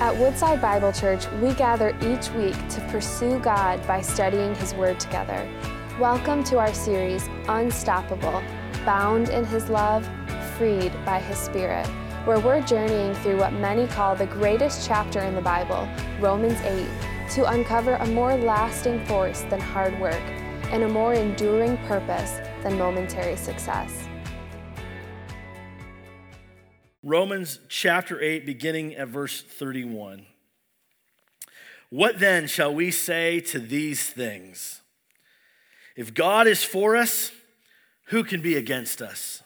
At 0.00 0.16
Woodside 0.16 0.62
Bible 0.62 0.92
Church, 0.92 1.30
we 1.42 1.52
gather 1.52 1.94
each 2.00 2.30
week 2.30 2.56
to 2.70 2.80
pursue 2.88 3.38
God 3.38 3.86
by 3.86 4.00
studying 4.00 4.54
His 4.54 4.72
Word 4.72 4.98
together. 4.98 5.46
Welcome 6.00 6.42
to 6.44 6.56
our 6.56 6.72
series, 6.72 7.28
Unstoppable 7.48 8.42
Bound 8.86 9.28
in 9.28 9.44
His 9.44 9.68
Love, 9.68 10.08
Freed 10.56 10.94
by 11.04 11.20
His 11.20 11.36
Spirit, 11.36 11.86
where 12.24 12.40
we're 12.40 12.62
journeying 12.62 13.12
through 13.16 13.36
what 13.36 13.52
many 13.52 13.86
call 13.88 14.16
the 14.16 14.24
greatest 14.24 14.88
chapter 14.88 15.20
in 15.20 15.34
the 15.34 15.42
Bible, 15.42 15.86
Romans 16.18 16.58
8, 16.62 16.88
to 17.32 17.50
uncover 17.50 17.96
a 17.96 18.06
more 18.06 18.34
lasting 18.36 19.04
force 19.04 19.42
than 19.50 19.60
hard 19.60 20.00
work 20.00 20.22
and 20.72 20.82
a 20.82 20.88
more 20.88 21.12
enduring 21.12 21.76
purpose 21.86 22.40
than 22.62 22.78
momentary 22.78 23.36
success. 23.36 24.08
Romans 27.10 27.58
chapter 27.68 28.20
8, 28.20 28.46
beginning 28.46 28.94
at 28.94 29.08
verse 29.08 29.42
31. 29.42 30.26
What 31.88 32.20
then 32.20 32.46
shall 32.46 32.72
we 32.72 32.92
say 32.92 33.40
to 33.40 33.58
these 33.58 34.08
things? 34.08 34.80
If 35.96 36.14
God 36.14 36.46
is 36.46 36.62
for 36.62 36.94
us, 36.94 37.32
who 38.04 38.22
can 38.22 38.40
be 38.40 38.54
against 38.54 39.02
us? 39.02 39.42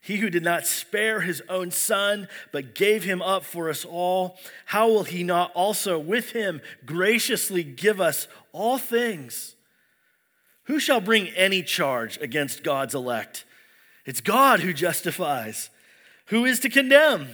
He 0.00 0.16
who 0.16 0.30
did 0.30 0.42
not 0.42 0.66
spare 0.66 1.20
his 1.20 1.42
own 1.50 1.70
son, 1.70 2.28
but 2.50 2.74
gave 2.74 3.04
him 3.04 3.20
up 3.20 3.44
for 3.44 3.68
us 3.68 3.84
all, 3.84 4.38
how 4.64 4.88
will 4.88 5.04
he 5.04 5.22
not 5.22 5.52
also 5.52 5.98
with 5.98 6.30
him 6.30 6.62
graciously 6.86 7.62
give 7.62 8.00
us 8.00 8.26
all 8.52 8.78
things? 8.78 9.54
Who 10.62 10.80
shall 10.80 11.02
bring 11.02 11.28
any 11.28 11.62
charge 11.62 12.16
against 12.22 12.64
God's 12.64 12.94
elect? 12.94 13.44
It's 14.06 14.22
God 14.22 14.60
who 14.60 14.72
justifies. 14.72 15.68
Who 16.26 16.44
is 16.44 16.60
to 16.60 16.68
condemn? 16.68 17.28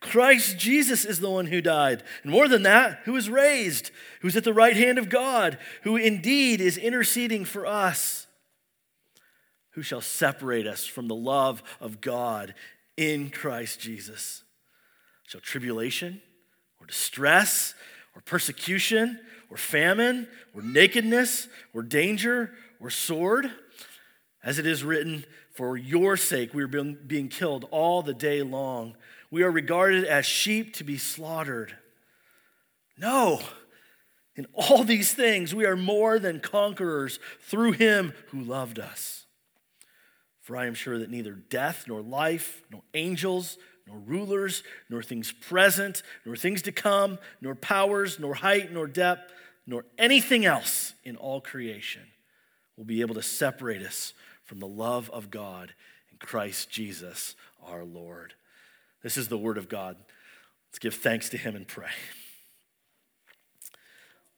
Christ 0.00 0.58
Jesus 0.58 1.04
is 1.04 1.20
the 1.20 1.30
one 1.30 1.46
who 1.46 1.60
died. 1.60 2.02
And 2.22 2.30
more 2.30 2.48
than 2.48 2.62
that, 2.62 3.00
who 3.04 3.16
is 3.16 3.30
raised, 3.30 3.90
who's 4.20 4.36
at 4.36 4.44
the 4.44 4.52
right 4.52 4.76
hand 4.76 4.98
of 4.98 5.08
God, 5.08 5.58
who 5.82 5.96
indeed 5.96 6.60
is 6.60 6.76
interceding 6.76 7.44
for 7.44 7.66
us. 7.66 8.26
Who 9.70 9.82
shall 9.82 10.00
separate 10.00 10.66
us 10.66 10.86
from 10.86 11.08
the 11.08 11.14
love 11.14 11.62
of 11.80 12.00
God 12.00 12.54
in 12.96 13.30
Christ 13.30 13.80
Jesus? 13.80 14.42
Shall 15.26 15.40
tribulation 15.40 16.22
or 16.80 16.86
distress 16.86 17.74
or 18.14 18.22
persecution 18.22 19.18
or 19.50 19.56
famine 19.56 20.28
or 20.54 20.62
nakedness 20.62 21.48
or 21.74 21.82
danger 21.82 22.52
or 22.80 22.90
sword? 22.90 23.50
As 24.42 24.58
it 24.58 24.66
is 24.66 24.84
written, 24.84 25.24
for 25.56 25.76
your 25.76 26.18
sake, 26.18 26.52
we 26.52 26.62
are 26.62 26.68
being, 26.68 26.98
being 27.06 27.28
killed 27.28 27.66
all 27.70 28.02
the 28.02 28.12
day 28.12 28.42
long. 28.42 28.94
We 29.30 29.42
are 29.42 29.50
regarded 29.50 30.04
as 30.04 30.26
sheep 30.26 30.74
to 30.74 30.84
be 30.84 30.98
slaughtered. 30.98 31.74
No, 32.98 33.40
in 34.36 34.46
all 34.52 34.84
these 34.84 35.14
things, 35.14 35.54
we 35.54 35.64
are 35.64 35.76
more 35.76 36.18
than 36.18 36.40
conquerors 36.40 37.18
through 37.40 37.72
him 37.72 38.12
who 38.28 38.42
loved 38.42 38.78
us. 38.78 39.24
For 40.42 40.56
I 40.56 40.66
am 40.66 40.74
sure 40.74 40.98
that 40.98 41.10
neither 41.10 41.32
death, 41.32 41.86
nor 41.88 42.02
life, 42.02 42.62
nor 42.70 42.82
angels, 42.92 43.56
nor 43.86 43.98
rulers, 43.98 44.62
nor 44.90 45.02
things 45.02 45.32
present, 45.32 46.02
nor 46.26 46.36
things 46.36 46.62
to 46.62 46.72
come, 46.72 47.18
nor 47.40 47.54
powers, 47.54 48.18
nor 48.18 48.34
height, 48.34 48.72
nor 48.72 48.86
depth, 48.86 49.32
nor 49.66 49.86
anything 49.96 50.44
else 50.44 50.92
in 51.02 51.16
all 51.16 51.40
creation 51.40 52.02
will 52.76 52.84
be 52.84 53.00
able 53.00 53.14
to 53.14 53.22
separate 53.22 53.82
us 53.82 54.12
from 54.46 54.60
the 54.60 54.66
love 54.66 55.10
of 55.10 55.30
God 55.30 55.74
in 56.10 56.18
Christ 56.18 56.70
Jesus 56.70 57.34
our 57.64 57.84
Lord. 57.84 58.34
This 59.02 59.16
is 59.16 59.28
the 59.28 59.38
word 59.38 59.58
of 59.58 59.68
God. 59.68 59.96
Let's 60.70 60.78
give 60.78 60.94
thanks 60.94 61.28
to 61.30 61.36
him 61.36 61.54
and 61.54 61.66
pray. 61.66 61.90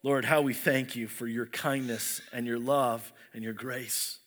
Lord, 0.02 0.24
how 0.24 0.40
we 0.40 0.54
thank 0.54 0.96
you 0.96 1.08
for 1.08 1.26
your 1.26 1.46
kindness 1.46 2.20
and 2.32 2.46
your 2.46 2.58
love 2.58 3.12
and 3.32 3.42
your 3.42 3.52
grace. 3.52 4.18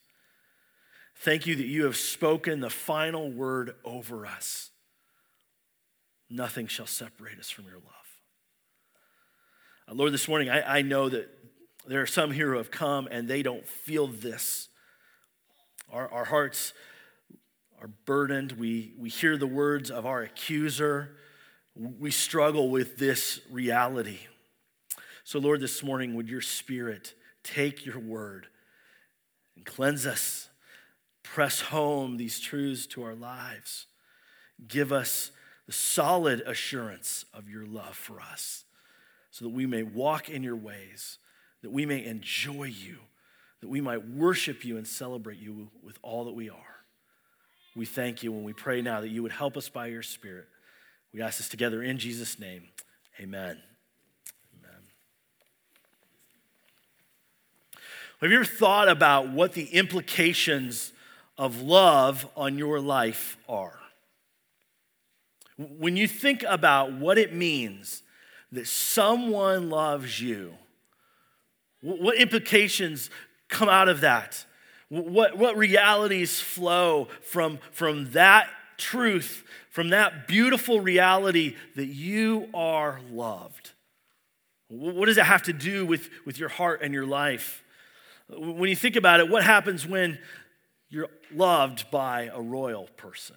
Thank 1.16 1.46
you 1.46 1.56
that 1.56 1.66
you 1.66 1.84
have 1.84 1.96
spoken 1.96 2.60
the 2.60 2.70
final 2.70 3.30
word 3.30 3.74
over 3.84 4.26
us. 4.26 4.70
Nothing 6.28 6.66
shall 6.66 6.86
separate 6.86 7.38
us 7.38 7.50
from 7.50 7.64
your 7.64 7.74
love. 7.74 7.84
Uh, 9.88 9.94
Lord, 9.94 10.12
this 10.12 10.28
morning, 10.28 10.50
I, 10.50 10.78
I 10.78 10.82
know 10.82 11.08
that 11.08 11.28
there 11.86 12.00
are 12.00 12.06
some 12.06 12.30
here 12.30 12.52
who 12.52 12.58
have 12.58 12.70
come 12.70 13.08
and 13.10 13.26
they 13.26 13.42
don't 13.42 13.66
feel 13.66 14.06
this. 14.06 14.68
Our, 15.90 16.08
our 16.12 16.24
hearts 16.24 16.72
are 17.80 17.88
burdened. 18.04 18.52
We, 18.52 18.92
we 18.98 19.08
hear 19.08 19.36
the 19.36 19.46
words 19.46 19.90
of 19.90 20.06
our 20.06 20.22
accuser. 20.22 21.16
We 21.74 22.10
struggle 22.10 22.70
with 22.70 22.98
this 22.98 23.40
reality. 23.50 24.20
So, 25.24 25.38
Lord, 25.38 25.60
this 25.60 25.82
morning, 25.82 26.14
would 26.14 26.28
your 26.28 26.40
spirit 26.40 27.14
take 27.42 27.84
your 27.84 27.98
word 27.98 28.46
and 29.56 29.64
cleanse 29.64 30.06
us, 30.06 30.48
press 31.22 31.60
home 31.60 32.16
these 32.16 32.40
truths 32.40 32.86
to 32.88 33.02
our 33.02 33.14
lives, 33.14 33.86
give 34.68 34.92
us 34.92 35.30
the 35.66 35.72
solid 35.72 36.40
assurance 36.42 37.24
of 37.32 37.48
your 37.48 37.66
love 37.66 37.96
for 37.96 38.20
us 38.20 38.64
so 39.30 39.44
that 39.44 39.54
we 39.54 39.66
may 39.66 39.82
walk 39.82 40.28
in 40.28 40.42
your 40.42 40.56
ways, 40.56 41.18
that 41.62 41.72
we 41.72 41.86
may 41.86 42.04
enjoy 42.04 42.64
you 42.64 42.98
that 43.62 43.68
we 43.68 43.80
might 43.80 44.06
worship 44.08 44.64
you 44.64 44.76
and 44.76 44.86
celebrate 44.86 45.38
you 45.38 45.70
with 45.82 45.96
all 46.02 46.24
that 46.24 46.34
we 46.34 46.50
are. 46.50 46.56
We 47.74 47.86
thank 47.86 48.22
you 48.22 48.32
when 48.32 48.42
we 48.42 48.52
pray 48.52 48.82
now 48.82 49.00
that 49.00 49.08
you 49.08 49.22
would 49.22 49.32
help 49.32 49.56
us 49.56 49.68
by 49.68 49.86
your 49.86 50.02
Spirit. 50.02 50.46
We 51.14 51.22
ask 51.22 51.38
this 51.38 51.48
together 51.48 51.82
in 51.82 51.96
Jesus' 51.96 52.38
name. 52.38 52.64
Amen. 53.20 53.62
Amen. 54.58 54.80
Have 58.20 58.30
you 58.30 58.36
ever 58.36 58.44
thought 58.44 58.88
about 58.88 59.30
what 59.30 59.52
the 59.52 59.66
implications 59.66 60.92
of 61.38 61.62
love 61.62 62.28
on 62.36 62.58
your 62.58 62.80
life 62.80 63.36
are? 63.48 63.78
When 65.56 65.96
you 65.96 66.08
think 66.08 66.44
about 66.48 66.92
what 66.92 67.16
it 67.16 67.32
means 67.32 68.02
that 68.50 68.66
someone 68.66 69.70
loves 69.70 70.20
you, 70.20 70.54
what 71.80 72.16
implications 72.16 73.08
come 73.52 73.68
out 73.68 73.88
of 73.88 74.00
that? 74.00 74.44
What, 74.88 75.38
what 75.38 75.56
realities 75.56 76.40
flow 76.40 77.08
from, 77.22 77.58
from 77.70 78.10
that 78.12 78.48
truth, 78.76 79.44
from 79.70 79.90
that 79.90 80.26
beautiful 80.26 80.80
reality 80.80 81.56
that 81.76 81.86
you 81.86 82.48
are 82.52 83.00
loved? 83.10 83.70
What 84.68 85.06
does 85.06 85.18
it 85.18 85.24
have 85.24 85.42
to 85.44 85.52
do 85.52 85.86
with, 85.86 86.10
with 86.26 86.38
your 86.38 86.48
heart 86.48 86.80
and 86.82 86.92
your 86.92 87.06
life? 87.06 87.62
When 88.28 88.68
you 88.68 88.76
think 88.76 88.96
about 88.96 89.20
it, 89.20 89.28
what 89.28 89.44
happens 89.44 89.86
when 89.86 90.18
you're 90.88 91.08
loved 91.34 91.90
by 91.90 92.30
a 92.32 92.40
royal 92.40 92.88
person? 92.96 93.36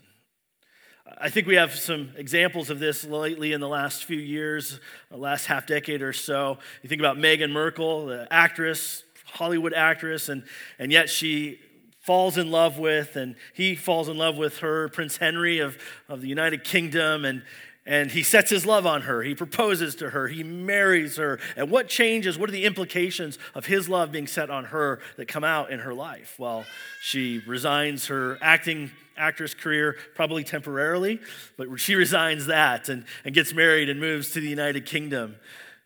I 1.17 1.29
think 1.29 1.45
we 1.45 1.55
have 1.55 1.75
some 1.75 2.11
examples 2.17 2.69
of 2.69 2.79
this 2.79 3.05
lately 3.05 3.53
in 3.53 3.61
the 3.61 3.67
last 3.67 4.05
few 4.05 4.17
years, 4.17 4.79
the 5.11 5.17
last 5.17 5.45
half 5.45 5.67
decade 5.67 6.01
or 6.01 6.13
so. 6.13 6.57
You 6.81 6.89
think 6.89 6.99
about 6.99 7.17
Meghan 7.17 7.51
Markle, 7.51 8.07
the 8.07 8.27
actress, 8.31 9.03
Hollywood 9.35 9.73
actress, 9.73 10.29
and, 10.29 10.43
and 10.79 10.91
yet 10.91 11.09
she 11.09 11.59
falls 11.99 12.37
in 12.37 12.51
love 12.51 12.77
with, 12.77 13.15
and 13.15 13.35
he 13.53 13.75
falls 13.75 14.07
in 14.07 14.17
love 14.17 14.37
with 14.37 14.59
her, 14.59 14.89
Prince 14.89 15.17
Henry 15.17 15.59
of, 15.59 15.77
of 16.07 16.21
the 16.21 16.27
United 16.27 16.63
Kingdom, 16.63 17.25
and, 17.25 17.41
and 17.85 18.11
he 18.11 18.21
sets 18.21 18.49
his 18.49 18.65
love 18.65 18.85
on 18.85 19.01
her. 19.01 19.23
He 19.23 19.33
proposes 19.33 19.95
to 19.95 20.11
her. 20.11 20.27
He 20.27 20.43
marries 20.43 21.17
her. 21.17 21.39
And 21.55 21.71
what 21.71 21.87
changes? 21.87 22.37
What 22.37 22.49
are 22.49 22.53
the 22.53 22.65
implications 22.65 23.39
of 23.55 23.65
his 23.65 23.89
love 23.89 24.11
being 24.11 24.27
set 24.27 24.49
on 24.49 24.65
her 24.65 24.99
that 25.17 25.27
come 25.27 25.43
out 25.43 25.71
in 25.71 25.79
her 25.79 25.93
life? 25.93 26.35
Well, 26.37 26.65
she 27.01 27.41
resigns 27.47 28.07
her 28.07 28.37
acting 28.41 28.91
actress 29.17 29.53
career, 29.53 29.97
probably 30.13 30.43
temporarily, 30.43 31.19
but 31.57 31.79
she 31.79 31.95
resigns 31.95 32.45
that 32.47 32.89
and, 32.89 33.05
and 33.23 33.33
gets 33.33 33.53
married 33.53 33.89
and 33.89 33.99
moves 33.99 34.31
to 34.31 34.41
the 34.41 34.49
United 34.49 34.85
Kingdom. 34.85 35.37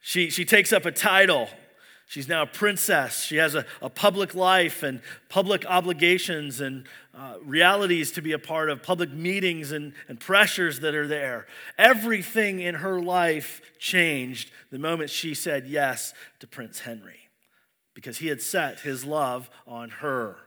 She, 0.02 0.30
she 0.30 0.46
takes 0.46 0.74
up 0.74 0.86
a 0.86 0.92
title 0.92 1.48
She's 2.10 2.28
now 2.28 2.42
a 2.42 2.48
princess. 2.48 3.22
She 3.22 3.36
has 3.36 3.54
a, 3.54 3.68
a 3.84 3.90
public 3.90 4.34
life 4.34 4.82
and 4.82 5.00
public 5.30 5.64
obligations 5.68 6.60
and 6.60 6.88
uh, 7.14 7.36
realities 7.44 8.12
to 8.14 8.22
be 8.24 8.32
a 8.32 8.40
part 8.40 8.72
of, 8.72 8.82
public 8.82 9.12
meetings 9.12 9.72
and, 9.72 9.94
and 10.08 10.20
pressures 10.20 10.80
that 10.80 10.96
are 10.96 11.06
there. 11.06 11.46
Everything 11.78 12.62
in 12.62 12.74
her 12.74 13.00
life 13.00 13.62
changed 13.78 14.50
the 14.72 14.80
moment 14.80 15.12
she 15.12 15.36
said 15.36 15.68
yes 15.68 16.16
to 16.40 16.48
Prince 16.48 16.80
Henry 16.80 17.30
because 17.94 18.18
he 18.18 18.26
had 18.30 18.42
set 18.42 18.80
his 18.80 19.06
love 19.06 19.48
on 19.68 19.90
her. 19.90 20.38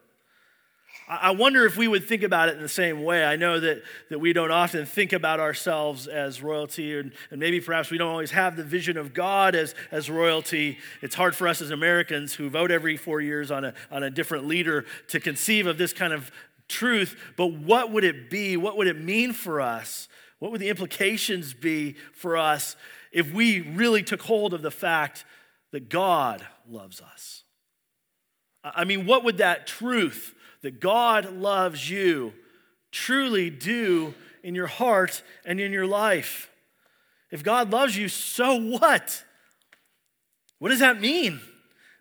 I 1.20 1.30
wonder 1.32 1.66
if 1.66 1.76
we 1.76 1.88
would 1.88 2.04
think 2.04 2.22
about 2.22 2.48
it 2.48 2.56
in 2.56 2.62
the 2.62 2.68
same 2.68 3.02
way. 3.02 3.24
I 3.24 3.36
know 3.36 3.60
that, 3.60 3.82
that 4.10 4.18
we 4.18 4.32
don't 4.32 4.50
often 4.50 4.86
think 4.86 5.12
about 5.12 5.40
ourselves 5.40 6.06
as 6.06 6.42
royalty, 6.42 6.98
and, 6.98 7.12
and 7.30 7.40
maybe 7.40 7.60
perhaps 7.60 7.90
we 7.90 7.98
don't 7.98 8.10
always 8.10 8.30
have 8.30 8.56
the 8.56 8.64
vision 8.64 8.96
of 8.96 9.12
God 9.12 9.54
as, 9.54 9.74
as 9.90 10.08
royalty. 10.08 10.78
It's 11.00 11.14
hard 11.14 11.34
for 11.34 11.48
us 11.48 11.60
as 11.60 11.70
Americans 11.70 12.34
who 12.34 12.48
vote 12.48 12.70
every 12.70 12.96
four 12.96 13.20
years 13.20 13.50
on 13.50 13.64
a, 13.64 13.74
on 13.90 14.02
a 14.02 14.10
different 14.10 14.46
leader 14.46 14.84
to 15.08 15.20
conceive 15.20 15.66
of 15.66 15.78
this 15.78 15.92
kind 15.92 16.12
of 16.12 16.30
truth. 16.68 17.16
But 17.36 17.48
what 17.48 17.90
would 17.90 18.04
it 18.04 18.30
be? 18.30 18.56
What 18.56 18.76
would 18.76 18.86
it 18.86 19.00
mean 19.00 19.32
for 19.32 19.60
us? 19.60 20.08
What 20.38 20.52
would 20.52 20.60
the 20.60 20.68
implications 20.68 21.54
be 21.54 21.96
for 22.14 22.36
us 22.36 22.76
if 23.12 23.32
we 23.32 23.60
really 23.60 24.02
took 24.02 24.22
hold 24.22 24.54
of 24.54 24.62
the 24.62 24.70
fact 24.70 25.24
that 25.72 25.88
God 25.88 26.46
loves 26.68 27.00
us. 27.00 27.44
I 28.62 28.84
mean, 28.84 29.06
what 29.06 29.24
would 29.24 29.38
that 29.38 29.66
truth 29.66 30.34
that 30.62 30.80
God 30.80 31.32
loves 31.34 31.90
you 31.90 32.32
truly 32.90 33.50
do 33.50 34.14
in 34.42 34.54
your 34.54 34.66
heart 34.66 35.22
and 35.44 35.60
in 35.60 35.72
your 35.72 35.86
life? 35.86 36.50
If 37.30 37.42
God 37.42 37.70
loves 37.70 37.96
you, 37.96 38.08
so 38.08 38.54
what? 38.54 39.24
What 40.58 40.68
does 40.68 40.80
that 40.80 41.00
mean? 41.00 41.40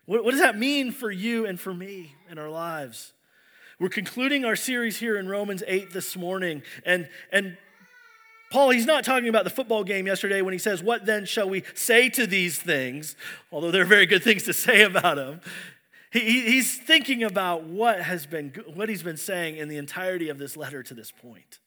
What, 0.06 0.24
what 0.24 0.32
does 0.32 0.40
that 0.40 0.58
mean 0.58 0.92
for 0.92 1.10
you 1.10 1.46
and 1.46 1.58
for 1.58 1.72
me 1.72 2.14
in 2.30 2.38
our 2.38 2.50
lives? 2.50 3.12
We're 3.80 3.88
concluding 3.88 4.44
our 4.44 4.54
series 4.54 4.98
here 4.98 5.18
in 5.18 5.28
Romans 5.28 5.62
8 5.66 5.92
this 5.92 6.16
morning. 6.16 6.62
And, 6.84 7.08
and 7.32 7.56
Paul, 8.52 8.70
he's 8.70 8.86
not 8.86 9.02
talking 9.04 9.28
about 9.28 9.44
the 9.44 9.50
football 9.50 9.82
game 9.82 10.06
yesterday 10.06 10.42
when 10.42 10.52
he 10.52 10.58
says, 10.58 10.82
What 10.82 11.06
then 11.06 11.24
shall 11.24 11.48
we 11.48 11.64
say 11.74 12.10
to 12.10 12.26
these 12.26 12.58
things? 12.58 13.16
Although 13.50 13.70
there 13.70 13.82
are 13.82 13.86
very 13.86 14.06
good 14.06 14.22
things 14.22 14.42
to 14.44 14.52
say 14.52 14.82
about 14.84 15.16
them. 15.16 15.40
He, 16.12 16.42
he's 16.42 16.76
thinking 16.76 17.24
about 17.24 17.64
what, 17.64 18.02
has 18.02 18.26
been, 18.26 18.52
what 18.74 18.90
he's 18.90 19.02
been 19.02 19.16
saying 19.16 19.56
in 19.56 19.68
the 19.68 19.78
entirety 19.78 20.28
of 20.28 20.38
this 20.38 20.56
letter 20.56 20.82
to 20.82 20.94
this 20.94 21.10
point. 21.10 21.58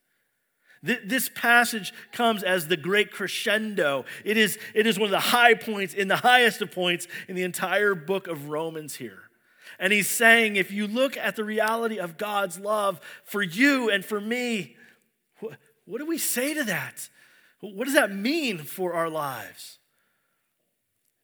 This 0.83 1.29
passage 1.33 1.91
comes 2.11 2.43
as 2.43 2.67
the 2.67 2.77
great 2.77 3.11
crescendo. 3.11 4.05
It 4.23 4.37
is, 4.37 4.59
it 4.75 4.85
is 4.85 4.99
one 4.99 5.07
of 5.07 5.11
the 5.11 5.19
high 5.19 5.55
points, 5.55 5.95
in 5.95 6.07
the 6.07 6.17
highest 6.17 6.61
of 6.61 6.71
points, 6.71 7.07
in 7.27 7.35
the 7.35 7.41
entire 7.41 7.95
book 7.95 8.27
of 8.27 8.49
Romans 8.49 8.95
here. 8.97 9.23
And 9.79 9.91
he's 9.91 10.07
saying, 10.07 10.57
if 10.57 10.71
you 10.71 10.85
look 10.85 11.17
at 11.17 11.35
the 11.35 11.43
reality 11.43 11.97
of 11.97 12.17
God's 12.17 12.59
love 12.59 13.01
for 13.23 13.41
you 13.41 13.89
and 13.89 14.05
for 14.05 14.21
me, 14.21 14.75
what, 15.39 15.57
what 15.85 15.97
do 15.97 16.05
we 16.05 16.19
say 16.19 16.53
to 16.53 16.63
that? 16.65 17.09
What 17.61 17.85
does 17.85 17.95
that 17.95 18.13
mean 18.13 18.59
for 18.59 18.93
our 18.93 19.09
lives? 19.09 19.79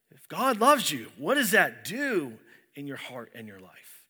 If 0.09 0.27
God 0.27 0.59
loves 0.59 0.91
you, 0.91 1.12
what 1.19 1.35
does 1.35 1.51
that 1.51 1.85
do 1.85 2.39
in 2.75 2.88
your 2.88 2.97
heart 2.97 3.31
and 3.35 3.47
your 3.47 3.59
life? 3.59 4.06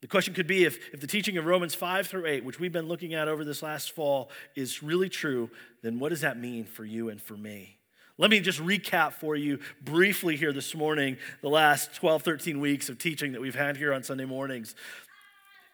The 0.00 0.06
question 0.06 0.32
could 0.32 0.46
be 0.46 0.64
if, 0.64 0.78
if 0.94 1.00
the 1.00 1.06
teaching 1.06 1.36
of 1.36 1.44
Romans 1.44 1.74
5 1.74 2.06
through 2.06 2.26
8, 2.26 2.44
which 2.44 2.58
we've 2.58 2.72
been 2.72 2.88
looking 2.88 3.12
at 3.12 3.28
over 3.28 3.44
this 3.44 3.62
last 3.62 3.92
fall, 3.92 4.30
is 4.56 4.82
really 4.82 5.10
true, 5.10 5.50
then 5.82 5.98
what 5.98 6.08
does 6.08 6.22
that 6.22 6.38
mean 6.38 6.64
for 6.64 6.84
you 6.84 7.10
and 7.10 7.20
for 7.20 7.36
me? 7.36 7.76
Let 8.16 8.30
me 8.30 8.40
just 8.40 8.60
recap 8.60 9.14
for 9.14 9.36
you 9.36 9.60
briefly 9.82 10.36
here 10.36 10.52
this 10.52 10.74
morning 10.74 11.16
the 11.42 11.48
last 11.48 11.94
12, 11.94 12.22
13 12.22 12.60
weeks 12.60 12.88
of 12.88 12.98
teaching 12.98 13.32
that 13.32 13.40
we've 13.40 13.54
had 13.54 13.76
here 13.76 13.92
on 13.92 14.02
Sunday 14.02 14.26
mornings. 14.26 14.74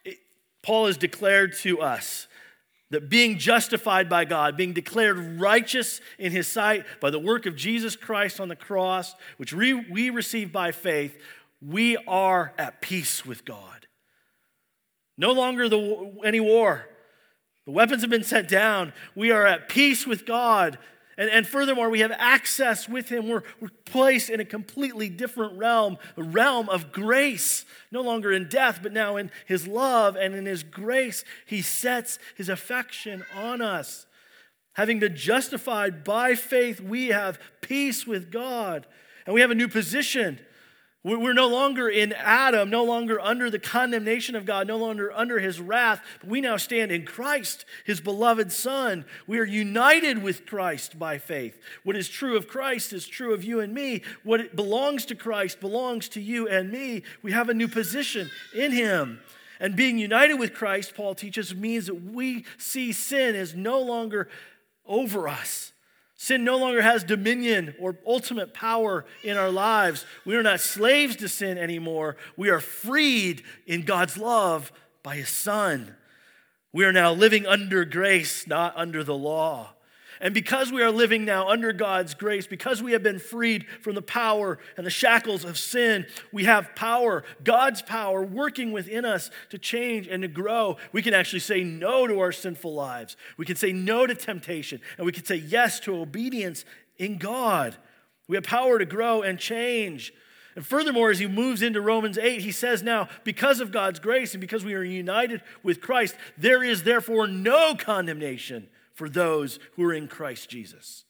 It, 0.04 0.18
Paul 0.62 0.86
has 0.86 0.96
declared 0.96 1.56
to 1.58 1.80
us 1.80 2.26
that 2.90 3.08
being 3.08 3.38
justified 3.38 4.08
by 4.08 4.24
God, 4.24 4.56
being 4.56 4.72
declared 4.72 5.40
righteous 5.40 6.00
in 6.18 6.30
his 6.30 6.46
sight 6.46 6.84
by 7.00 7.10
the 7.10 7.18
work 7.18 7.46
of 7.46 7.56
Jesus 7.56 7.96
Christ 7.96 8.38
on 8.38 8.48
the 8.48 8.56
cross, 8.56 9.14
which 9.38 9.52
we, 9.52 9.74
we 9.74 10.10
receive 10.10 10.52
by 10.52 10.70
faith, 10.70 11.20
we 11.66 11.96
are 12.06 12.52
at 12.58 12.80
peace 12.80 13.26
with 13.26 13.44
God. 13.44 13.86
No 15.18 15.32
longer 15.32 15.68
the, 15.68 16.12
any 16.24 16.40
war. 16.40 16.86
The 17.64 17.72
weapons 17.72 18.02
have 18.02 18.10
been 18.10 18.22
set 18.22 18.48
down. 18.48 18.92
We 19.14 19.32
are 19.32 19.46
at 19.46 19.68
peace 19.68 20.06
with 20.06 20.26
God. 20.26 20.78
And, 21.18 21.30
and 21.30 21.46
furthermore, 21.46 21.90
we 21.90 22.00
have 22.00 22.12
access 22.12 22.88
with 22.88 23.08
Him. 23.08 23.28
We're, 23.28 23.42
we're 23.60 23.70
placed 23.86 24.30
in 24.30 24.38
a 24.38 24.44
completely 24.44 25.08
different 25.08 25.58
realm, 25.58 25.98
a 26.16 26.22
realm 26.22 26.68
of 26.68 26.92
grace, 26.92 27.64
no 27.90 28.02
longer 28.02 28.30
in 28.30 28.48
death, 28.48 28.80
but 28.82 28.92
now 28.92 29.16
in 29.16 29.30
His 29.46 29.66
love 29.66 30.14
and 30.14 30.34
in 30.34 30.46
His 30.46 30.62
grace. 30.62 31.24
He 31.46 31.62
sets 31.62 32.18
His 32.36 32.48
affection 32.48 33.24
on 33.34 33.60
us. 33.60 34.06
Having 34.74 35.00
been 35.00 35.16
justified 35.16 36.04
by 36.04 36.34
faith, 36.34 36.80
we 36.80 37.08
have 37.08 37.40
peace 37.62 38.06
with 38.06 38.30
God. 38.30 38.86
And 39.24 39.34
we 39.34 39.40
have 39.40 39.50
a 39.50 39.56
new 39.56 39.68
position. 39.68 40.38
We're 41.06 41.34
no 41.34 41.46
longer 41.46 41.88
in 41.88 42.12
Adam, 42.12 42.68
no 42.68 42.82
longer 42.82 43.20
under 43.20 43.48
the 43.48 43.60
condemnation 43.60 44.34
of 44.34 44.44
God, 44.44 44.66
no 44.66 44.76
longer 44.76 45.12
under 45.12 45.38
his 45.38 45.60
wrath, 45.60 46.02
but 46.18 46.28
we 46.28 46.40
now 46.40 46.56
stand 46.56 46.90
in 46.90 47.06
Christ, 47.06 47.64
his 47.84 48.00
beloved 48.00 48.50
Son. 48.50 49.04
We 49.24 49.38
are 49.38 49.44
united 49.44 50.20
with 50.20 50.46
Christ 50.46 50.98
by 50.98 51.18
faith. 51.18 51.60
What 51.84 51.94
is 51.94 52.08
true 52.08 52.36
of 52.36 52.48
Christ 52.48 52.92
is 52.92 53.06
true 53.06 53.32
of 53.32 53.44
you 53.44 53.60
and 53.60 53.72
me. 53.72 54.02
What 54.24 54.56
belongs 54.56 55.06
to 55.06 55.14
Christ 55.14 55.60
belongs 55.60 56.08
to 56.08 56.20
you 56.20 56.48
and 56.48 56.72
me. 56.72 57.04
We 57.22 57.30
have 57.30 57.48
a 57.48 57.54
new 57.54 57.68
position 57.68 58.28
in 58.52 58.72
him. 58.72 59.20
And 59.60 59.76
being 59.76 59.98
united 59.98 60.34
with 60.34 60.54
Christ, 60.54 60.96
Paul 60.96 61.14
teaches, 61.14 61.54
means 61.54 61.86
that 61.86 62.02
we 62.02 62.44
see 62.58 62.90
sin 62.90 63.36
as 63.36 63.54
no 63.54 63.80
longer 63.80 64.28
over 64.84 65.28
us 65.28 65.72
Sin 66.16 66.44
no 66.44 66.56
longer 66.56 66.80
has 66.80 67.04
dominion 67.04 67.74
or 67.78 67.98
ultimate 68.06 68.54
power 68.54 69.04
in 69.22 69.36
our 69.36 69.50
lives. 69.50 70.06
We 70.24 70.34
are 70.36 70.42
not 70.42 70.60
slaves 70.60 71.16
to 71.16 71.28
sin 71.28 71.58
anymore. 71.58 72.16
We 72.36 72.48
are 72.48 72.60
freed 72.60 73.42
in 73.66 73.82
God's 73.82 74.16
love 74.16 74.72
by 75.02 75.16
His 75.16 75.28
Son. 75.28 75.94
We 76.72 76.84
are 76.84 76.92
now 76.92 77.12
living 77.12 77.46
under 77.46 77.84
grace, 77.84 78.46
not 78.46 78.72
under 78.76 79.04
the 79.04 79.14
law. 79.14 79.75
And 80.20 80.32
because 80.32 80.72
we 80.72 80.82
are 80.82 80.90
living 80.90 81.24
now 81.24 81.48
under 81.48 81.72
God's 81.72 82.14
grace, 82.14 82.46
because 82.46 82.82
we 82.82 82.92
have 82.92 83.02
been 83.02 83.18
freed 83.18 83.66
from 83.82 83.94
the 83.94 84.02
power 84.02 84.58
and 84.76 84.86
the 84.86 84.90
shackles 84.90 85.44
of 85.44 85.58
sin, 85.58 86.06
we 86.32 86.44
have 86.44 86.74
power, 86.74 87.24
God's 87.44 87.82
power 87.82 88.22
working 88.22 88.72
within 88.72 89.04
us 89.04 89.30
to 89.50 89.58
change 89.58 90.08
and 90.08 90.22
to 90.22 90.28
grow. 90.28 90.76
We 90.92 91.02
can 91.02 91.14
actually 91.14 91.40
say 91.40 91.62
no 91.64 92.06
to 92.06 92.20
our 92.20 92.32
sinful 92.32 92.72
lives. 92.72 93.16
We 93.36 93.44
can 93.44 93.56
say 93.56 93.72
no 93.72 94.06
to 94.06 94.14
temptation, 94.14 94.80
and 94.96 95.04
we 95.04 95.12
can 95.12 95.24
say 95.24 95.36
yes 95.36 95.80
to 95.80 95.96
obedience 95.96 96.64
in 96.96 97.18
God. 97.18 97.76
We 98.28 98.36
have 98.36 98.44
power 98.44 98.78
to 98.78 98.86
grow 98.86 99.22
and 99.22 99.38
change. 99.38 100.12
And 100.54 100.66
furthermore, 100.66 101.10
as 101.10 101.18
he 101.18 101.26
moves 101.26 101.60
into 101.60 101.82
Romans 101.82 102.16
8, 102.16 102.40
he 102.40 102.50
says 102.50 102.82
now, 102.82 103.08
because 103.24 103.60
of 103.60 103.70
God's 103.70 104.00
grace 104.00 104.32
and 104.32 104.40
because 104.40 104.64
we 104.64 104.74
are 104.74 104.82
united 104.82 105.42
with 105.62 105.82
Christ, 105.82 106.16
there 106.38 106.62
is 106.62 106.82
therefore 106.82 107.26
no 107.26 107.74
condemnation 107.74 108.68
for 108.96 109.08
those 109.08 109.60
who 109.76 109.84
are 109.84 109.94
in 109.94 110.08
Christ 110.08 110.50
Jesus. 110.50 111.04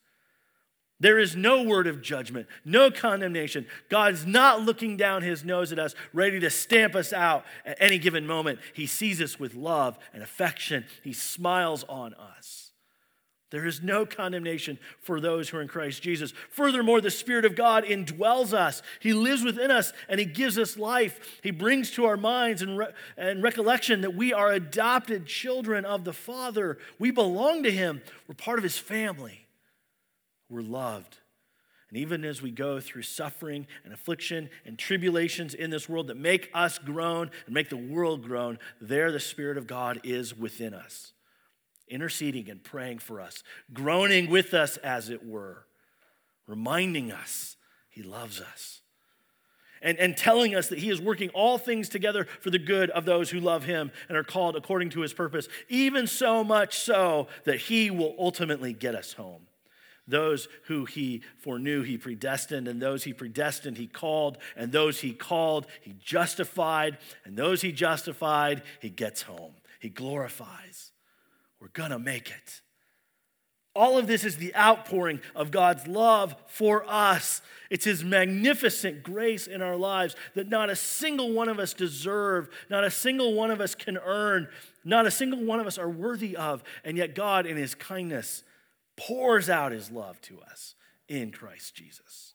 There 0.98 1.18
is 1.18 1.36
no 1.36 1.62
word 1.62 1.86
of 1.86 2.00
judgment, 2.02 2.46
no 2.64 2.90
condemnation. 2.90 3.66
God's 3.90 4.26
not 4.26 4.62
looking 4.62 4.96
down 4.96 5.22
his 5.22 5.44
nose 5.44 5.70
at 5.70 5.78
us, 5.78 5.94
ready 6.12 6.40
to 6.40 6.50
stamp 6.50 6.94
us 6.94 7.12
out 7.12 7.44
at 7.64 7.76
any 7.80 7.98
given 7.98 8.26
moment. 8.26 8.58
He 8.74 8.86
sees 8.86 9.20
us 9.20 9.38
with 9.38 9.54
love 9.54 9.98
and 10.12 10.22
affection, 10.22 10.84
he 11.02 11.12
smiles 11.12 11.84
on 11.88 12.14
us. 12.14 12.65
There 13.50 13.66
is 13.66 13.80
no 13.80 14.04
condemnation 14.04 14.78
for 15.00 15.20
those 15.20 15.48
who 15.48 15.58
are 15.58 15.62
in 15.62 15.68
Christ 15.68 16.02
Jesus. 16.02 16.32
Furthermore, 16.50 17.00
the 17.00 17.12
Spirit 17.12 17.44
of 17.44 17.54
God 17.54 17.84
indwells 17.84 18.52
us. 18.52 18.82
He 18.98 19.12
lives 19.12 19.44
within 19.44 19.70
us 19.70 19.92
and 20.08 20.18
He 20.18 20.26
gives 20.26 20.58
us 20.58 20.76
life. 20.76 21.40
He 21.42 21.52
brings 21.52 21.92
to 21.92 22.06
our 22.06 22.16
minds 22.16 22.62
and, 22.62 22.76
re- 22.76 22.92
and 23.16 23.44
recollection 23.44 24.00
that 24.00 24.16
we 24.16 24.32
are 24.32 24.50
adopted 24.50 25.26
children 25.26 25.84
of 25.84 26.02
the 26.02 26.12
Father. 26.12 26.78
We 26.98 27.12
belong 27.12 27.62
to 27.62 27.70
Him, 27.70 28.02
we're 28.26 28.34
part 28.34 28.58
of 28.58 28.64
His 28.64 28.78
family, 28.78 29.46
we're 30.48 30.62
loved. 30.62 31.18
And 31.88 31.98
even 31.98 32.24
as 32.24 32.42
we 32.42 32.50
go 32.50 32.80
through 32.80 33.02
suffering 33.02 33.68
and 33.84 33.94
affliction 33.94 34.50
and 34.64 34.76
tribulations 34.76 35.54
in 35.54 35.70
this 35.70 35.88
world 35.88 36.08
that 36.08 36.16
make 36.16 36.50
us 36.52 36.78
groan 36.78 37.30
and 37.46 37.54
make 37.54 37.68
the 37.68 37.76
world 37.76 38.24
groan, 38.24 38.58
there 38.80 39.12
the 39.12 39.20
Spirit 39.20 39.56
of 39.56 39.68
God 39.68 40.00
is 40.02 40.36
within 40.36 40.74
us 40.74 41.12
interceding 41.88 42.50
and 42.50 42.62
praying 42.62 42.98
for 42.98 43.20
us, 43.20 43.42
groaning 43.72 44.30
with 44.30 44.54
us, 44.54 44.76
as 44.78 45.08
it 45.10 45.26
were, 45.26 45.66
reminding 46.46 47.12
us 47.12 47.56
he 47.88 48.02
loves 48.02 48.40
us. 48.40 48.80
And, 49.82 49.98
and 49.98 50.16
telling 50.16 50.54
us 50.54 50.68
that 50.68 50.78
he 50.78 50.90
is 50.90 51.00
working 51.00 51.28
all 51.30 51.58
things 51.58 51.88
together 51.88 52.26
for 52.40 52.50
the 52.50 52.58
good 52.58 52.90
of 52.90 53.04
those 53.04 53.30
who 53.30 53.40
love 53.40 53.64
him 53.64 53.92
and 54.08 54.16
are 54.16 54.24
called 54.24 54.56
according 54.56 54.90
to 54.90 55.00
his 55.00 55.12
purpose, 55.12 55.48
even 55.68 56.06
so 56.06 56.42
much 56.42 56.78
so 56.78 57.28
that 57.44 57.58
he 57.58 57.90
will 57.90 58.14
ultimately 58.18 58.72
get 58.72 58.94
us 58.94 59.12
home. 59.12 59.42
Those 60.08 60.48
who 60.64 60.84
he 60.84 61.22
foreknew, 61.38 61.82
he 61.82 61.98
predestined, 61.98 62.68
and 62.68 62.80
those 62.80 63.04
he 63.04 63.12
predestined, 63.12 63.76
he 63.76 63.86
called, 63.86 64.38
and 64.56 64.72
those 64.72 65.00
he 65.00 65.12
called, 65.12 65.66
he 65.80 65.94
justified, 65.98 66.98
and 67.24 67.36
those 67.36 67.60
he 67.60 67.72
justified, 67.72 68.62
he 68.80 68.88
gets 68.88 69.22
home. 69.22 69.54
He 69.80 69.88
glorifies. 69.88 70.85
We're 71.66 71.82
going 71.82 71.90
to 71.90 71.98
make 71.98 72.30
it. 72.30 72.60
All 73.74 73.98
of 73.98 74.06
this 74.06 74.24
is 74.24 74.36
the 74.36 74.54
outpouring 74.54 75.20
of 75.34 75.50
God's 75.50 75.88
love 75.88 76.36
for 76.46 76.88
us. 76.88 77.42
It's 77.70 77.84
His 77.84 78.04
magnificent 78.04 79.02
grace 79.02 79.48
in 79.48 79.62
our 79.62 79.74
lives 79.74 80.14
that 80.34 80.48
not 80.48 80.70
a 80.70 80.76
single 80.76 81.32
one 81.32 81.48
of 81.48 81.58
us 81.58 81.74
deserve, 81.74 82.48
not 82.70 82.84
a 82.84 82.90
single 82.90 83.34
one 83.34 83.50
of 83.50 83.60
us 83.60 83.74
can 83.74 83.98
earn, 83.98 84.46
not 84.84 85.06
a 85.06 85.10
single 85.10 85.42
one 85.42 85.58
of 85.58 85.66
us 85.66 85.76
are 85.76 85.90
worthy 85.90 86.36
of. 86.36 86.62
And 86.84 86.96
yet, 86.96 87.16
God, 87.16 87.46
in 87.46 87.56
His 87.56 87.74
kindness, 87.74 88.44
pours 88.96 89.50
out 89.50 89.72
His 89.72 89.90
love 89.90 90.20
to 90.22 90.40
us 90.40 90.76
in 91.08 91.32
Christ 91.32 91.74
Jesus. 91.74 92.34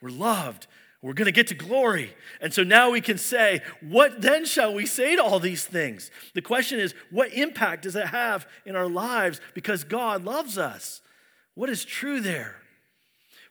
We're 0.00 0.10
loved 0.10 0.68
we're 1.00 1.12
going 1.12 1.26
to 1.26 1.32
get 1.32 1.46
to 1.48 1.54
glory. 1.54 2.12
And 2.40 2.52
so 2.52 2.64
now 2.64 2.90
we 2.90 3.00
can 3.00 3.18
say, 3.18 3.62
what 3.80 4.20
then 4.20 4.44
shall 4.44 4.74
we 4.74 4.84
say 4.84 5.14
to 5.14 5.22
all 5.22 5.38
these 5.38 5.64
things? 5.64 6.10
The 6.34 6.42
question 6.42 6.80
is, 6.80 6.92
what 7.10 7.32
impact 7.32 7.82
does 7.84 7.94
it 7.94 8.08
have 8.08 8.48
in 8.66 8.74
our 8.74 8.88
lives 8.88 9.40
because 9.54 9.84
God 9.84 10.24
loves 10.24 10.58
us? 10.58 11.00
What 11.54 11.70
is 11.70 11.84
true 11.84 12.20
there? 12.20 12.56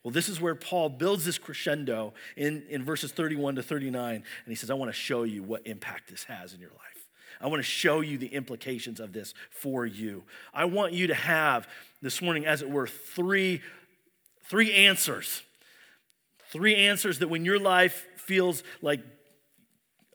Well, 0.03 0.11
this 0.11 0.29
is 0.29 0.41
where 0.41 0.55
Paul 0.55 0.89
builds 0.89 1.25
this 1.25 1.37
crescendo 1.37 2.13
in, 2.35 2.63
in 2.69 2.83
verses 2.83 3.11
31 3.11 3.55
to 3.55 3.63
39. 3.63 4.15
And 4.15 4.23
he 4.47 4.55
says, 4.55 4.69
I 4.69 4.73
want 4.73 4.89
to 4.89 4.97
show 4.97 5.23
you 5.23 5.41
what 5.43 5.65
impact 5.65 6.09
this 6.09 6.25
has 6.25 6.53
in 6.53 6.59
your 6.59 6.69
life. 6.69 7.09
I 7.39 7.47
want 7.47 7.59
to 7.59 7.69
show 7.69 8.01
you 8.01 8.17
the 8.17 8.27
implications 8.27 8.99
of 8.99 9.13
this 9.13 9.33
for 9.49 9.85
you. 9.85 10.23
I 10.53 10.65
want 10.65 10.93
you 10.93 11.07
to 11.07 11.13
have 11.13 11.67
this 12.01 12.21
morning, 12.21 12.45
as 12.45 12.61
it 12.61 12.69
were, 12.69 12.87
three, 12.87 13.61
three 14.45 14.73
answers. 14.73 15.43
Three 16.51 16.75
answers 16.75 17.19
that 17.19 17.27
when 17.27 17.45
your 17.45 17.59
life 17.59 18.05
feels 18.15 18.63
like 18.81 19.01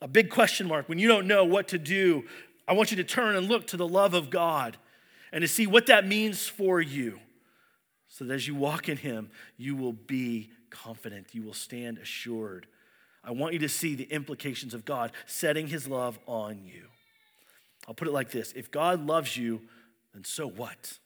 a 0.00 0.08
big 0.08 0.30
question 0.30 0.66
mark, 0.66 0.88
when 0.88 0.98
you 0.98 1.08
don't 1.08 1.26
know 1.26 1.44
what 1.44 1.68
to 1.68 1.78
do, 1.78 2.24
I 2.66 2.72
want 2.72 2.90
you 2.90 2.96
to 2.98 3.04
turn 3.04 3.36
and 3.36 3.48
look 3.48 3.66
to 3.68 3.76
the 3.76 3.86
love 3.86 4.14
of 4.14 4.30
God 4.30 4.76
and 5.32 5.42
to 5.42 5.48
see 5.48 5.66
what 5.66 5.86
that 5.86 6.06
means 6.06 6.46
for 6.46 6.80
you. 6.80 7.18
So 8.08 8.24
that 8.24 8.34
as 8.34 8.46
you 8.46 8.54
walk 8.54 8.88
in 8.88 8.98
Him, 8.98 9.30
you 9.56 9.74
will 9.74 9.92
be 9.92 10.50
confident, 10.70 11.28
you 11.32 11.42
will 11.42 11.54
stand 11.54 11.98
assured. 11.98 12.66
I 13.24 13.30
want 13.30 13.52
you 13.52 13.58
to 13.60 13.68
see 13.68 13.94
the 13.94 14.04
implications 14.04 14.74
of 14.74 14.84
God 14.84 15.12
setting 15.26 15.68
His 15.68 15.86
love 15.86 16.18
on 16.26 16.64
you. 16.64 16.86
I'll 17.86 17.94
put 17.94 18.08
it 18.08 18.12
like 18.12 18.30
this 18.30 18.52
if 18.52 18.70
God 18.70 19.06
loves 19.06 19.36
you, 19.36 19.62
then 20.12 20.24
so 20.24 20.48
what? 20.48 20.98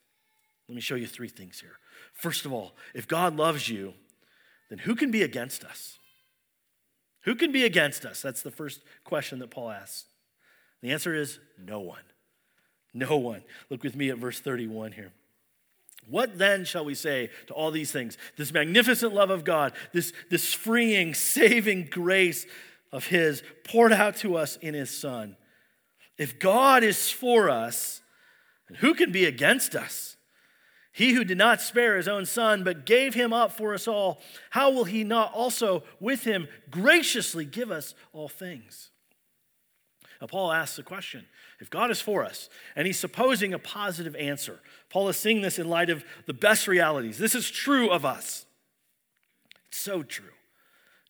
Let 0.68 0.75
me 0.75 0.80
show 0.80 0.97
you 0.97 1.06
three 1.06 1.28
things 1.28 1.61
here. 1.61 1.78
First 2.12 2.45
of 2.45 2.52
all, 2.52 2.75
if 2.92 3.06
God 3.06 3.37
loves 3.37 3.68
you, 3.68 3.95
then 4.69 4.79
who 4.79 4.95
can 4.95 5.11
be 5.11 5.23
against 5.23 5.65
us? 5.65 5.99
Who 7.23 7.35
can 7.35 7.53
be 7.53 7.65
against 7.65 8.05
us? 8.05 8.23
That's 8.23 8.43
the 8.43 8.51
first 8.51 8.81
question 9.05 9.41
that 9.41 9.51
Paul 9.51 9.71
asks. 9.71 10.05
The 10.83 10.93
answer 10.93 11.15
is 11.15 11.39
no 11.59 11.81
one. 11.81 12.03
No 12.95 13.17
one. 13.17 13.43
Look 13.69 13.83
with 13.83 13.97
me 13.97 14.11
at 14.11 14.19
verse 14.19 14.39
31 14.41 14.93
here. 14.93 15.13
What 16.09 16.39
then 16.39 16.65
shall 16.65 16.85
we 16.85 16.95
say 16.95 17.31
to 17.49 17.55
all 17.55 17.71
these 17.71 17.91
things? 17.91 18.17
This 18.37 18.53
magnificent 18.53 19.13
love 19.13 19.31
of 19.31 19.45
God, 19.45 19.73
this, 19.93 20.13
this 20.31 20.55
freeing, 20.55 21.15
saving 21.15 21.89
grace 21.91 22.47
of 22.93 23.07
His 23.07 23.43
poured 23.65 23.93
out 23.93 24.17
to 24.19 24.37
us 24.37 24.57
in 24.57 24.75
His 24.75 24.97
Son. 24.97 25.37
If 26.17 26.39
God 26.39 26.85
is 26.85 27.11
for 27.11 27.51
us, 27.51 28.03
who 28.79 28.95
can 28.95 29.13
be 29.13 29.25
against 29.25 29.75
us? 29.75 30.16
He 30.97 31.12
who 31.12 31.25
did 31.25 31.37
not 31.37 31.61
spare 31.61 31.99
his 31.99 32.09
own 32.09 32.25
son, 32.25 32.65
but 32.65 32.87
gave 32.87 33.12
him 33.12 33.31
up 33.31 33.53
for 33.53 33.75
us 33.75 33.87
all, 33.87 34.19
how 34.49 34.71
will 34.71 34.85
he 34.85 35.05
not 35.05 35.31
also 35.35 35.83
with 36.00 36.25
him 36.25 36.49
graciously 36.71 37.45
give 37.45 37.71
us 37.71 37.95
all 38.15 38.31
things? 38.31 38.88
Now, 40.23 40.26
Paul 40.26 40.50
asks 40.50 40.76
the 40.76 40.83
question 40.83 41.26
if 41.61 41.69
God 41.69 41.91
is 41.91 42.00
for 42.00 42.25
us, 42.25 42.49
and 42.75 42.87
he's 42.87 42.99
supposing 42.99 43.53
a 43.53 43.59
positive 43.59 44.17
answer, 44.17 44.59
Paul 44.88 45.11
is 45.11 45.19
seeing 45.19 45.43
this 45.43 45.59
in 45.59 45.69
light 45.69 45.91
of 45.91 46.03
the 46.25 46.33
best 46.33 46.67
realities. 46.67 47.19
This 47.19 47.35
is 47.35 47.50
true 47.50 47.91
of 47.91 48.07
us. 48.07 48.47
It's 49.69 49.76
so 49.76 50.03
true. 50.03 50.33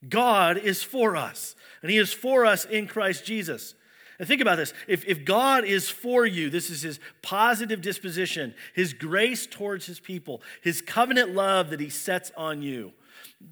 God 0.08 0.58
is 0.58 0.82
for 0.82 1.14
us, 1.14 1.54
and 1.80 1.92
he 1.92 1.96
is 1.96 2.12
for 2.12 2.44
us 2.44 2.64
in 2.64 2.88
Christ 2.88 3.24
Jesus. 3.24 3.76
And 4.18 4.26
think 4.26 4.40
about 4.40 4.56
this 4.56 4.72
if, 4.86 5.04
if 5.06 5.24
God 5.24 5.64
is 5.64 5.88
for 5.88 6.24
you, 6.24 6.48
this 6.50 6.70
is 6.70 6.82
his 6.82 7.00
positive 7.22 7.80
disposition, 7.80 8.54
his 8.74 8.92
grace 8.92 9.46
towards 9.46 9.86
his 9.86 10.00
people, 10.00 10.42
his 10.62 10.80
covenant 10.80 11.34
love 11.34 11.70
that 11.70 11.80
he 11.80 11.90
sets 11.90 12.32
on 12.36 12.62
you. 12.62 12.92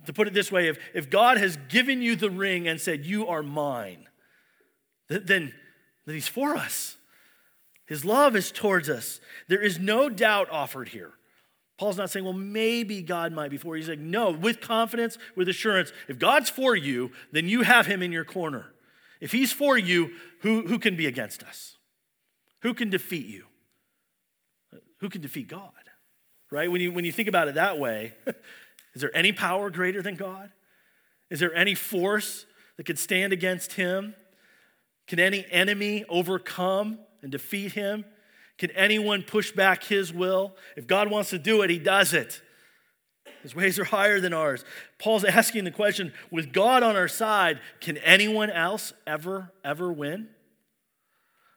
To 0.06 0.12
put 0.12 0.28
it 0.28 0.34
this 0.34 0.50
way, 0.50 0.68
if, 0.68 0.78
if 0.94 1.10
God 1.10 1.36
has 1.36 1.58
given 1.68 2.00
you 2.00 2.16
the 2.16 2.30
ring 2.30 2.68
and 2.68 2.80
said, 2.80 3.04
You 3.04 3.26
are 3.26 3.42
mine, 3.42 4.06
then, 5.08 5.24
then 5.26 5.52
he's 6.06 6.28
for 6.28 6.56
us. 6.56 6.96
His 7.86 8.04
love 8.04 8.34
is 8.34 8.50
towards 8.50 8.88
us. 8.88 9.20
There 9.48 9.60
is 9.60 9.78
no 9.78 10.08
doubt 10.08 10.48
offered 10.50 10.88
here. 10.88 11.12
Paul's 11.76 11.98
not 11.98 12.08
saying, 12.08 12.24
well, 12.24 12.34
maybe 12.34 13.02
God 13.02 13.32
might 13.32 13.50
be 13.50 13.58
for 13.58 13.76
you. 13.76 13.82
He's 13.82 13.88
like, 13.88 13.98
no, 13.98 14.30
with 14.30 14.60
confidence, 14.60 15.18
with 15.34 15.48
assurance. 15.48 15.92
If 16.08 16.18
God's 16.18 16.48
for 16.48 16.76
you, 16.76 17.10
then 17.32 17.48
you 17.48 17.62
have 17.62 17.86
him 17.86 18.00
in 18.00 18.12
your 18.12 18.24
corner. 18.24 18.73
If 19.20 19.32
he's 19.32 19.52
for 19.52 19.78
you, 19.78 20.12
who, 20.40 20.66
who 20.66 20.78
can 20.78 20.96
be 20.96 21.06
against 21.06 21.42
us? 21.42 21.76
Who 22.62 22.74
can 22.74 22.90
defeat 22.90 23.26
you? 23.26 23.44
Who 25.00 25.08
can 25.08 25.20
defeat 25.20 25.48
God? 25.48 25.70
Right? 26.50 26.70
When 26.70 26.80
you, 26.80 26.92
when 26.92 27.04
you 27.04 27.12
think 27.12 27.28
about 27.28 27.48
it 27.48 27.54
that 27.54 27.78
way, 27.78 28.14
is 28.94 29.02
there 29.02 29.14
any 29.16 29.32
power 29.32 29.70
greater 29.70 30.02
than 30.02 30.14
God? 30.14 30.50
Is 31.30 31.40
there 31.40 31.54
any 31.54 31.74
force 31.74 32.46
that 32.76 32.84
could 32.84 32.98
stand 32.98 33.32
against 33.32 33.74
him? 33.74 34.14
Can 35.06 35.20
any 35.20 35.44
enemy 35.50 36.04
overcome 36.08 36.98
and 37.22 37.30
defeat 37.30 37.72
him? 37.72 38.04
Can 38.58 38.70
anyone 38.70 39.22
push 39.22 39.52
back 39.52 39.84
his 39.84 40.12
will? 40.12 40.56
If 40.76 40.86
God 40.86 41.10
wants 41.10 41.30
to 41.30 41.38
do 41.38 41.62
it, 41.62 41.70
he 41.70 41.78
does 41.78 42.14
it. 42.14 42.40
His 43.44 43.54
ways 43.54 43.78
are 43.78 43.84
higher 43.84 44.20
than 44.20 44.32
ours. 44.32 44.64
Paul's 44.98 45.22
asking 45.22 45.64
the 45.64 45.70
question 45.70 46.14
with 46.30 46.50
God 46.50 46.82
on 46.82 46.96
our 46.96 47.08
side, 47.08 47.60
can 47.78 47.98
anyone 47.98 48.48
else 48.50 48.94
ever, 49.06 49.52
ever 49.62 49.92
win? 49.92 50.28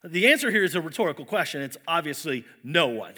The 0.03 0.27
answer 0.27 0.51
here 0.51 0.65
is 0.65 0.75
a 0.75 0.81
rhetorical 0.81 1.23
question. 1.23 1.61
It's 1.61 1.77
obviously 1.87 2.43
no 2.61 2.87
one. 2.87 3.13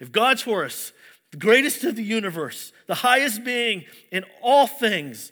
If 0.00 0.10
God's 0.10 0.42
for 0.42 0.64
us, 0.64 0.92
the 1.30 1.36
greatest 1.36 1.84
of 1.84 1.94
the 1.94 2.02
universe, 2.02 2.72
the 2.88 2.96
highest 2.96 3.44
being 3.44 3.84
in 4.10 4.24
all 4.42 4.66
things, 4.66 5.30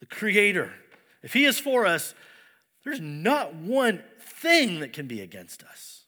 the 0.00 0.06
creator, 0.06 0.74
if 1.22 1.32
he 1.32 1.46
is 1.46 1.58
for 1.58 1.86
us, 1.86 2.14
there's 2.84 3.00
not 3.00 3.54
one 3.54 4.02
thing 4.20 4.80
that 4.80 4.92
can 4.92 5.06
be 5.06 5.22
against 5.22 5.62
us. 5.62 6.04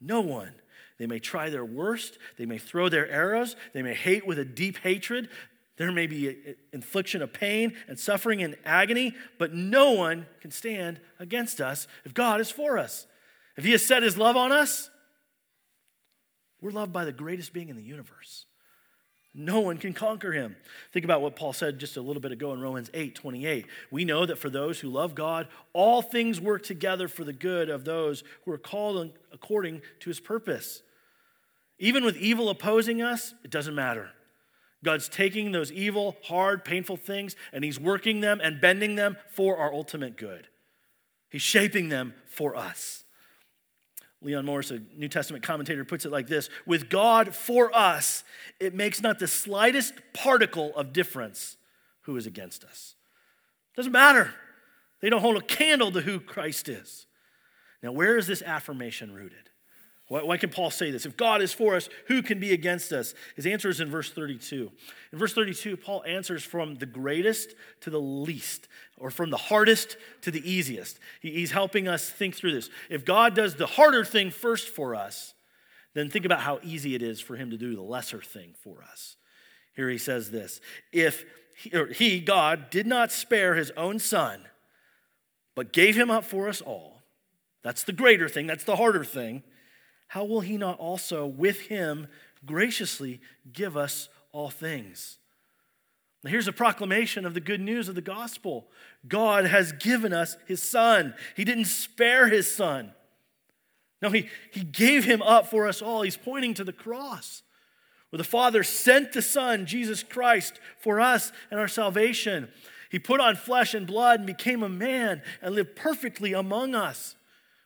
No 0.00 0.20
one. 0.20 0.52
They 0.98 1.06
may 1.06 1.18
try 1.18 1.50
their 1.50 1.64
worst. 1.64 2.18
They 2.36 2.46
may 2.46 2.58
throw 2.58 2.88
their 2.88 3.08
arrows. 3.08 3.56
They 3.72 3.82
may 3.82 3.94
hate 3.94 4.26
with 4.26 4.38
a 4.38 4.44
deep 4.44 4.78
hatred. 4.78 5.28
There 5.76 5.90
may 5.90 6.06
be 6.06 6.54
infliction 6.72 7.20
of 7.20 7.32
pain 7.32 7.74
and 7.88 7.98
suffering 7.98 8.42
and 8.42 8.56
agony, 8.64 9.14
but 9.38 9.52
no 9.52 9.92
one 9.92 10.26
can 10.40 10.52
stand 10.52 11.00
against 11.18 11.60
us 11.60 11.88
if 12.04 12.14
God 12.14 12.40
is 12.40 12.50
for 12.50 12.78
us. 12.78 13.06
If 13.56 13.64
He 13.64 13.72
has 13.72 13.84
set 13.84 14.02
His 14.02 14.16
love 14.16 14.36
on 14.36 14.52
us, 14.52 14.90
we're 16.60 16.70
loved 16.70 16.92
by 16.92 17.04
the 17.04 17.12
greatest 17.12 17.52
being 17.52 17.68
in 17.68 17.76
the 17.76 17.82
universe. 17.82 18.46
No 19.34 19.58
one 19.58 19.78
can 19.78 19.92
conquer 19.92 20.32
him. 20.32 20.54
Think 20.92 21.04
about 21.04 21.20
what 21.20 21.34
Paul 21.34 21.52
said 21.52 21.80
just 21.80 21.96
a 21.96 22.00
little 22.00 22.22
bit 22.22 22.30
ago 22.30 22.52
in 22.52 22.60
Romans 22.60 22.88
8 22.94 23.16
28. 23.16 23.66
We 23.90 24.04
know 24.04 24.24
that 24.24 24.38
for 24.38 24.48
those 24.48 24.78
who 24.78 24.88
love 24.88 25.16
God, 25.16 25.48
all 25.72 26.02
things 26.02 26.40
work 26.40 26.62
together 26.62 27.08
for 27.08 27.24
the 27.24 27.32
good 27.32 27.68
of 27.68 27.84
those 27.84 28.22
who 28.44 28.52
are 28.52 28.58
called 28.58 29.10
according 29.32 29.82
to 30.00 30.10
his 30.10 30.20
purpose. 30.20 30.82
Even 31.80 32.04
with 32.04 32.16
evil 32.16 32.48
opposing 32.48 33.02
us, 33.02 33.34
it 33.42 33.50
doesn't 33.50 33.74
matter. 33.74 34.10
God's 34.84 35.08
taking 35.08 35.50
those 35.50 35.72
evil, 35.72 36.16
hard, 36.24 36.64
painful 36.64 36.98
things 36.98 37.34
and 37.52 37.64
he's 37.64 37.80
working 37.80 38.20
them 38.20 38.40
and 38.42 38.60
bending 38.60 38.94
them 38.94 39.16
for 39.30 39.56
our 39.56 39.72
ultimate 39.72 40.16
good. 40.16 40.46
He's 41.30 41.42
shaping 41.42 41.88
them 41.88 42.14
for 42.26 42.54
us. 42.54 43.03
Leon 44.24 44.46
Morris, 44.46 44.70
a 44.70 44.80
New 44.96 45.08
Testament 45.08 45.44
commentator, 45.44 45.84
puts 45.84 46.06
it 46.06 46.12
like 46.12 46.26
this 46.26 46.48
With 46.66 46.88
God 46.88 47.34
for 47.34 47.74
us, 47.76 48.24
it 48.58 48.74
makes 48.74 49.00
not 49.00 49.18
the 49.18 49.28
slightest 49.28 49.94
particle 50.12 50.74
of 50.74 50.92
difference 50.92 51.56
who 52.02 52.16
is 52.16 52.26
against 52.26 52.64
us. 52.64 52.94
Doesn't 53.76 53.92
matter. 53.92 54.32
They 55.00 55.10
don't 55.10 55.20
hold 55.20 55.36
a 55.36 55.42
candle 55.42 55.92
to 55.92 56.00
who 56.00 56.18
Christ 56.18 56.68
is. 56.68 57.06
Now, 57.82 57.92
where 57.92 58.16
is 58.16 58.26
this 58.26 58.40
affirmation 58.40 59.12
rooted? 59.12 59.50
Why, 60.22 60.36
can 60.36 60.50
Paul 60.50 60.70
say 60.70 60.92
this? 60.92 61.06
If 61.06 61.16
God 61.16 61.42
is 61.42 61.52
for 61.52 61.74
us, 61.74 61.88
who 62.06 62.22
can 62.22 62.38
be 62.38 62.52
against 62.52 62.92
us? 62.92 63.14
His 63.34 63.46
answer 63.46 63.68
is 63.68 63.80
in 63.80 63.90
verse 63.90 64.12
32. 64.12 64.70
In 65.12 65.18
verse 65.18 65.34
32, 65.34 65.76
Paul 65.76 66.04
answers 66.06 66.44
from 66.44 66.76
the 66.76 66.86
greatest 66.86 67.54
to 67.80 67.90
the 67.90 68.00
least, 68.00 68.68
or 68.96 69.10
from 69.10 69.30
the 69.30 69.36
hardest 69.36 69.96
to 70.20 70.30
the 70.30 70.48
easiest. 70.48 71.00
He, 71.20 71.32
he's 71.32 71.50
helping 71.50 71.88
us 71.88 72.08
think 72.08 72.36
through 72.36 72.52
this. 72.52 72.70
If 72.88 73.04
God 73.04 73.34
does 73.34 73.56
the 73.56 73.66
harder 73.66 74.04
thing 74.04 74.30
first 74.30 74.68
for 74.68 74.94
us, 74.94 75.34
then 75.94 76.08
think 76.10 76.24
about 76.24 76.40
how 76.40 76.60
easy 76.62 76.94
it 76.94 77.02
is 77.02 77.20
for 77.20 77.34
him 77.34 77.50
to 77.50 77.56
do 77.56 77.74
the 77.74 77.82
lesser 77.82 78.22
thing 78.22 78.54
for 78.62 78.84
us. 78.88 79.16
Here 79.74 79.90
he 79.90 79.98
says 79.98 80.30
this 80.30 80.60
If 80.92 81.24
he, 81.56 81.72
he 81.92 82.20
God, 82.20 82.70
did 82.70 82.86
not 82.86 83.10
spare 83.10 83.56
his 83.56 83.72
own 83.76 83.98
son, 83.98 84.44
but 85.56 85.72
gave 85.72 85.96
him 85.96 86.10
up 86.10 86.22
for 86.22 86.48
us 86.48 86.60
all, 86.60 87.02
that's 87.64 87.82
the 87.82 87.92
greater 87.92 88.28
thing, 88.28 88.46
that's 88.46 88.64
the 88.64 88.76
harder 88.76 89.02
thing 89.02 89.42
how 90.08 90.24
will 90.24 90.40
he 90.40 90.56
not 90.56 90.78
also 90.78 91.26
with 91.26 91.62
him 91.62 92.06
graciously 92.44 93.20
give 93.52 93.76
us 93.76 94.08
all 94.32 94.50
things? 94.50 95.18
Now, 96.22 96.30
here's 96.30 96.48
a 96.48 96.52
proclamation 96.52 97.26
of 97.26 97.34
the 97.34 97.40
good 97.40 97.60
news 97.60 97.88
of 97.88 97.94
the 97.94 98.00
gospel 98.00 98.66
God 99.06 99.44
has 99.44 99.72
given 99.72 100.12
us 100.12 100.36
his 100.46 100.62
son, 100.62 101.14
he 101.36 101.44
didn't 101.44 101.66
spare 101.66 102.28
his 102.28 102.52
son. 102.52 102.92
No, 104.02 104.10
he, 104.10 104.28
he 104.50 104.64
gave 104.64 105.04
him 105.04 105.22
up 105.22 105.46
for 105.46 105.66
us 105.66 105.80
all. 105.80 106.02
He's 106.02 106.16
pointing 106.16 106.52
to 106.54 106.64
the 106.64 106.74
cross, 106.74 107.42
where 108.10 108.18
the 108.18 108.24
Father 108.24 108.62
sent 108.62 109.12
the 109.14 109.22
Son, 109.22 109.64
Jesus 109.64 110.02
Christ, 110.02 110.60
for 110.78 111.00
us 111.00 111.32
and 111.50 111.58
our 111.58 111.68
salvation. 111.68 112.48
He 112.90 112.98
put 112.98 113.18
on 113.18 113.34
flesh 113.34 113.72
and 113.72 113.86
blood 113.86 114.20
and 114.20 114.26
became 114.26 114.62
a 114.62 114.68
man 114.68 115.22
and 115.40 115.54
lived 115.54 115.74
perfectly 115.74 116.34
among 116.34 116.74
us. 116.74 117.16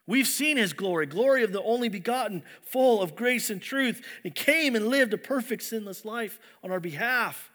We've 0.09 0.27
seen 0.27 0.57
his 0.57 0.73
glory, 0.73 1.05
glory 1.05 1.45
of 1.45 1.53
the 1.53 1.63
only 1.63 1.91
begotten, 1.91 2.43
full 2.63 3.03
of 3.03 3.15
grace 3.15 3.51
and 3.51 3.61
truth, 3.61 4.03
and 4.25 4.35
came 4.35 4.75
and 4.75 4.89
lived 4.89 5.13
a 5.13 5.19
perfect, 5.19 5.63
sinless 5.63 6.03
life 6.03 6.41
on 6.65 6.71
our 6.71 6.81
behalf. 6.81 7.53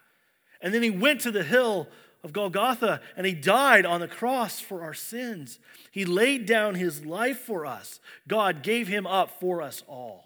And 0.60 0.72
then 0.72 0.84
he 0.84 0.88
went 0.88 1.20
to 1.22 1.32
the 1.32 1.42
hill 1.42 1.88
of 2.22 2.32
Golgotha 2.32 3.00
and 3.16 3.26
he 3.26 3.34
died 3.34 3.84
on 3.84 3.98
the 3.98 4.06
cross 4.06 4.60
for 4.60 4.82
our 4.82 4.94
sins. 4.94 5.58
He 5.90 6.04
laid 6.04 6.46
down 6.46 6.76
his 6.76 7.04
life 7.04 7.40
for 7.40 7.66
us. 7.66 7.98
God 8.28 8.62
gave 8.62 8.86
him 8.86 9.04
up 9.04 9.40
for 9.40 9.60
us 9.60 9.82
all. 9.88 10.24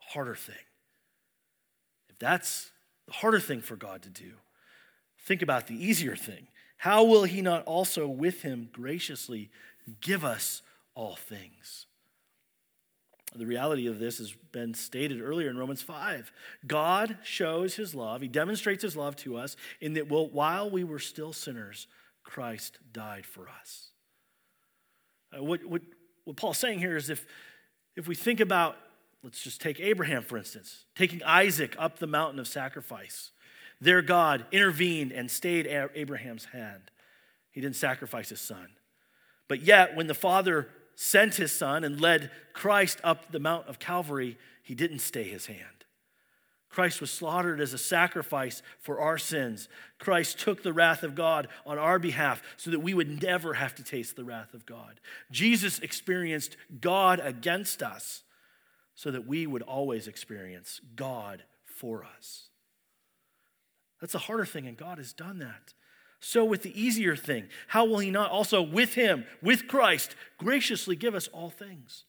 Harder 0.00 0.34
thing. 0.34 0.54
If 2.10 2.18
that's 2.18 2.72
the 3.06 3.14
harder 3.14 3.40
thing 3.40 3.62
for 3.62 3.74
God 3.74 4.02
to 4.02 4.10
do, 4.10 4.32
think 5.24 5.40
about 5.40 5.66
the 5.66 5.82
easier 5.82 6.14
thing. 6.14 6.48
How 6.76 7.04
will 7.04 7.24
he 7.24 7.40
not 7.40 7.64
also 7.64 8.06
with 8.06 8.42
him 8.42 8.68
graciously 8.70 9.50
give 10.02 10.26
us 10.26 10.60
all 10.98 11.14
things? 11.14 11.86
The 13.36 13.46
reality 13.46 13.86
of 13.86 14.00
this 14.00 14.18
has 14.18 14.32
been 14.52 14.74
stated 14.74 15.20
earlier 15.20 15.48
in 15.48 15.56
Romans 15.56 15.80
5. 15.80 16.32
God 16.66 17.18
shows 17.22 17.76
his 17.76 17.94
love, 17.94 18.20
he 18.20 18.28
demonstrates 18.28 18.82
his 18.82 18.96
love 18.96 19.14
to 19.16 19.36
us 19.36 19.56
in 19.80 19.94
that 19.94 20.08
while 20.08 20.68
we 20.68 20.82
were 20.82 20.98
still 20.98 21.32
sinners, 21.32 21.86
Christ 22.24 22.78
died 22.92 23.24
for 23.24 23.48
us. 23.48 23.90
Uh, 25.36 25.44
what, 25.44 25.64
what, 25.64 25.82
what 26.24 26.36
Paul's 26.36 26.58
saying 26.58 26.80
here 26.80 26.96
is 26.96 27.10
if, 27.10 27.26
if 27.96 28.08
we 28.08 28.14
think 28.14 28.40
about, 28.40 28.76
let's 29.22 29.42
just 29.42 29.60
take 29.60 29.78
Abraham, 29.78 30.22
for 30.22 30.36
instance, 30.36 30.86
taking 30.96 31.22
Isaac 31.22 31.76
up 31.78 31.98
the 31.98 32.06
mountain 32.08 32.40
of 32.40 32.48
sacrifice, 32.48 33.30
there 33.80 34.02
God 34.02 34.46
intervened 34.50 35.12
and 35.12 35.30
stayed 35.30 35.66
Abraham's 35.66 36.46
hand. 36.46 36.90
He 37.52 37.60
didn't 37.60 37.76
sacrifice 37.76 38.30
his 38.30 38.40
son. 38.40 38.68
But 39.48 39.62
yet, 39.62 39.96
when 39.96 40.08
the 40.08 40.14
father 40.14 40.68
sent 41.00 41.36
his 41.36 41.52
son 41.52 41.84
and 41.84 42.00
led 42.00 42.28
Christ 42.52 42.98
up 43.04 43.30
the 43.30 43.38
Mount 43.38 43.68
of 43.68 43.78
Calvary, 43.78 44.36
he 44.64 44.74
didn't 44.74 44.98
stay 44.98 45.22
his 45.22 45.46
hand. 45.46 45.84
Christ 46.68 47.00
was 47.00 47.12
slaughtered 47.12 47.60
as 47.60 47.72
a 47.72 47.78
sacrifice 47.78 48.62
for 48.80 48.98
our 48.98 49.16
sins. 49.16 49.68
Christ 50.00 50.40
took 50.40 50.64
the 50.64 50.72
wrath 50.72 51.04
of 51.04 51.14
God 51.14 51.46
on 51.64 51.78
our 51.78 52.00
behalf 52.00 52.42
so 52.56 52.72
that 52.72 52.80
we 52.80 52.94
would 52.94 53.22
never 53.22 53.54
have 53.54 53.76
to 53.76 53.84
taste 53.84 54.16
the 54.16 54.24
wrath 54.24 54.54
of 54.54 54.66
God. 54.66 54.98
Jesus 55.30 55.78
experienced 55.78 56.56
God 56.80 57.20
against 57.22 57.80
us 57.80 58.24
so 58.96 59.12
that 59.12 59.24
we 59.24 59.46
would 59.46 59.62
always 59.62 60.08
experience 60.08 60.80
God 60.96 61.44
for 61.64 62.04
us. 62.04 62.48
That's 64.00 64.16
a 64.16 64.18
harder 64.18 64.46
thing, 64.46 64.66
and 64.66 64.76
God 64.76 64.98
has 64.98 65.12
done 65.12 65.38
that. 65.38 65.74
So, 66.20 66.44
with 66.44 66.62
the 66.62 66.80
easier 66.80 67.14
thing, 67.14 67.48
how 67.68 67.84
will 67.84 67.98
He 67.98 68.10
not 68.10 68.30
also 68.30 68.60
with 68.60 68.94
Him, 68.94 69.24
with 69.40 69.68
Christ, 69.68 70.16
graciously 70.36 70.96
give 70.96 71.14
us 71.14 71.28
all 71.28 71.50
things? 71.50 72.04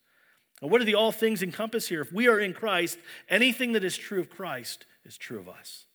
Now, 0.61 0.67
what 0.67 0.79
do 0.79 0.85
the 0.85 0.95
all 0.95 1.11
things 1.11 1.43
encompass 1.43 1.87
here? 1.87 2.01
If 2.01 2.11
we 2.11 2.27
are 2.27 2.39
in 2.39 2.53
Christ, 2.53 2.97
anything 3.29 3.73
that 3.73 3.83
is 3.83 3.97
true 3.97 4.19
of 4.19 4.29
Christ 4.29 4.85
is 5.05 5.17
true 5.17 5.39
of 5.39 5.47
us. 5.47 5.85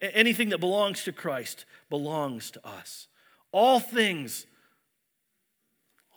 Anything 0.00 0.48
that 0.48 0.58
belongs 0.58 1.04
to 1.04 1.12
Christ 1.12 1.66
belongs 1.88 2.50
to 2.52 2.66
us. 2.66 3.06
All 3.52 3.80
things, 3.80 4.46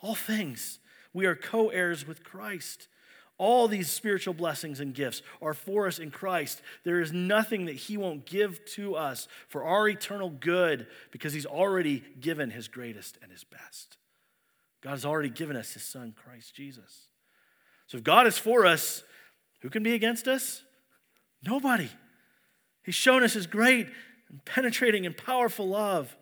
all 0.02 0.14
things, 0.14 0.78
we 1.12 1.26
are 1.26 1.36
co 1.36 1.68
heirs 1.68 2.06
with 2.06 2.24
Christ. 2.24 2.88
All 3.36 3.66
these 3.66 3.90
spiritual 3.90 4.34
blessings 4.34 4.78
and 4.78 4.94
gifts 4.94 5.22
are 5.42 5.54
for 5.54 5.88
us 5.88 5.98
in 5.98 6.10
Christ. 6.10 6.62
There 6.84 7.00
is 7.00 7.12
nothing 7.12 7.66
that 7.66 7.74
He 7.74 7.96
won't 7.96 8.26
give 8.26 8.64
to 8.72 8.94
us 8.94 9.26
for 9.48 9.64
our 9.64 9.88
eternal 9.88 10.30
good 10.30 10.86
because 11.10 11.32
He's 11.32 11.46
already 11.46 12.02
given 12.20 12.50
His 12.50 12.68
greatest 12.68 13.18
and 13.22 13.32
His 13.32 13.42
best. 13.42 13.96
God 14.82 14.90
has 14.90 15.04
already 15.04 15.30
given 15.30 15.56
us 15.56 15.72
His 15.72 15.82
Son, 15.82 16.14
Christ 16.16 16.54
Jesus. 16.54 17.08
So 17.88 17.98
if 17.98 18.04
God 18.04 18.26
is 18.26 18.38
for 18.38 18.66
us, 18.66 19.02
who 19.62 19.70
can 19.70 19.82
be 19.82 19.94
against 19.94 20.28
us? 20.28 20.62
Nobody. 21.42 21.88
He's 22.84 22.94
shown 22.94 23.24
us 23.24 23.32
His 23.32 23.46
great 23.48 23.88
and 24.30 24.44
penetrating 24.44 25.06
and 25.06 25.16
powerful 25.16 25.66
love. 25.66 26.16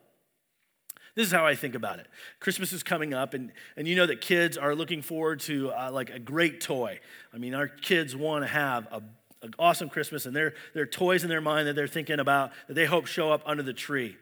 This 1.14 1.26
is 1.26 1.32
how 1.32 1.46
I 1.46 1.54
think 1.54 1.74
about 1.74 1.98
it. 1.98 2.06
Christmas 2.40 2.72
is 2.72 2.82
coming 2.82 3.12
up, 3.12 3.34
and, 3.34 3.52
and 3.76 3.86
you 3.86 3.94
know 3.94 4.06
that 4.06 4.22
kids 4.22 4.56
are 4.56 4.74
looking 4.74 5.02
forward 5.02 5.40
to 5.40 5.70
uh, 5.70 5.90
like 5.92 6.08
a 6.10 6.18
great 6.18 6.60
toy. 6.60 7.00
I 7.34 7.38
mean, 7.38 7.54
our 7.54 7.68
kids 7.68 8.16
want 8.16 8.44
to 8.44 8.48
have 8.48 8.86
a, 8.90 9.02
an 9.42 9.54
awesome 9.58 9.90
Christmas, 9.90 10.24
and 10.24 10.34
there, 10.34 10.54
are 10.74 10.86
toys 10.86 11.22
in 11.22 11.28
their 11.28 11.42
mind 11.42 11.68
that 11.68 11.76
they're 11.76 11.86
thinking 11.86 12.18
about 12.18 12.52
that 12.66 12.74
they 12.74 12.86
hope 12.86 13.06
show 13.06 13.30
up 13.30 13.42
under 13.44 13.62
the 13.62 13.74
tree. 13.74 14.16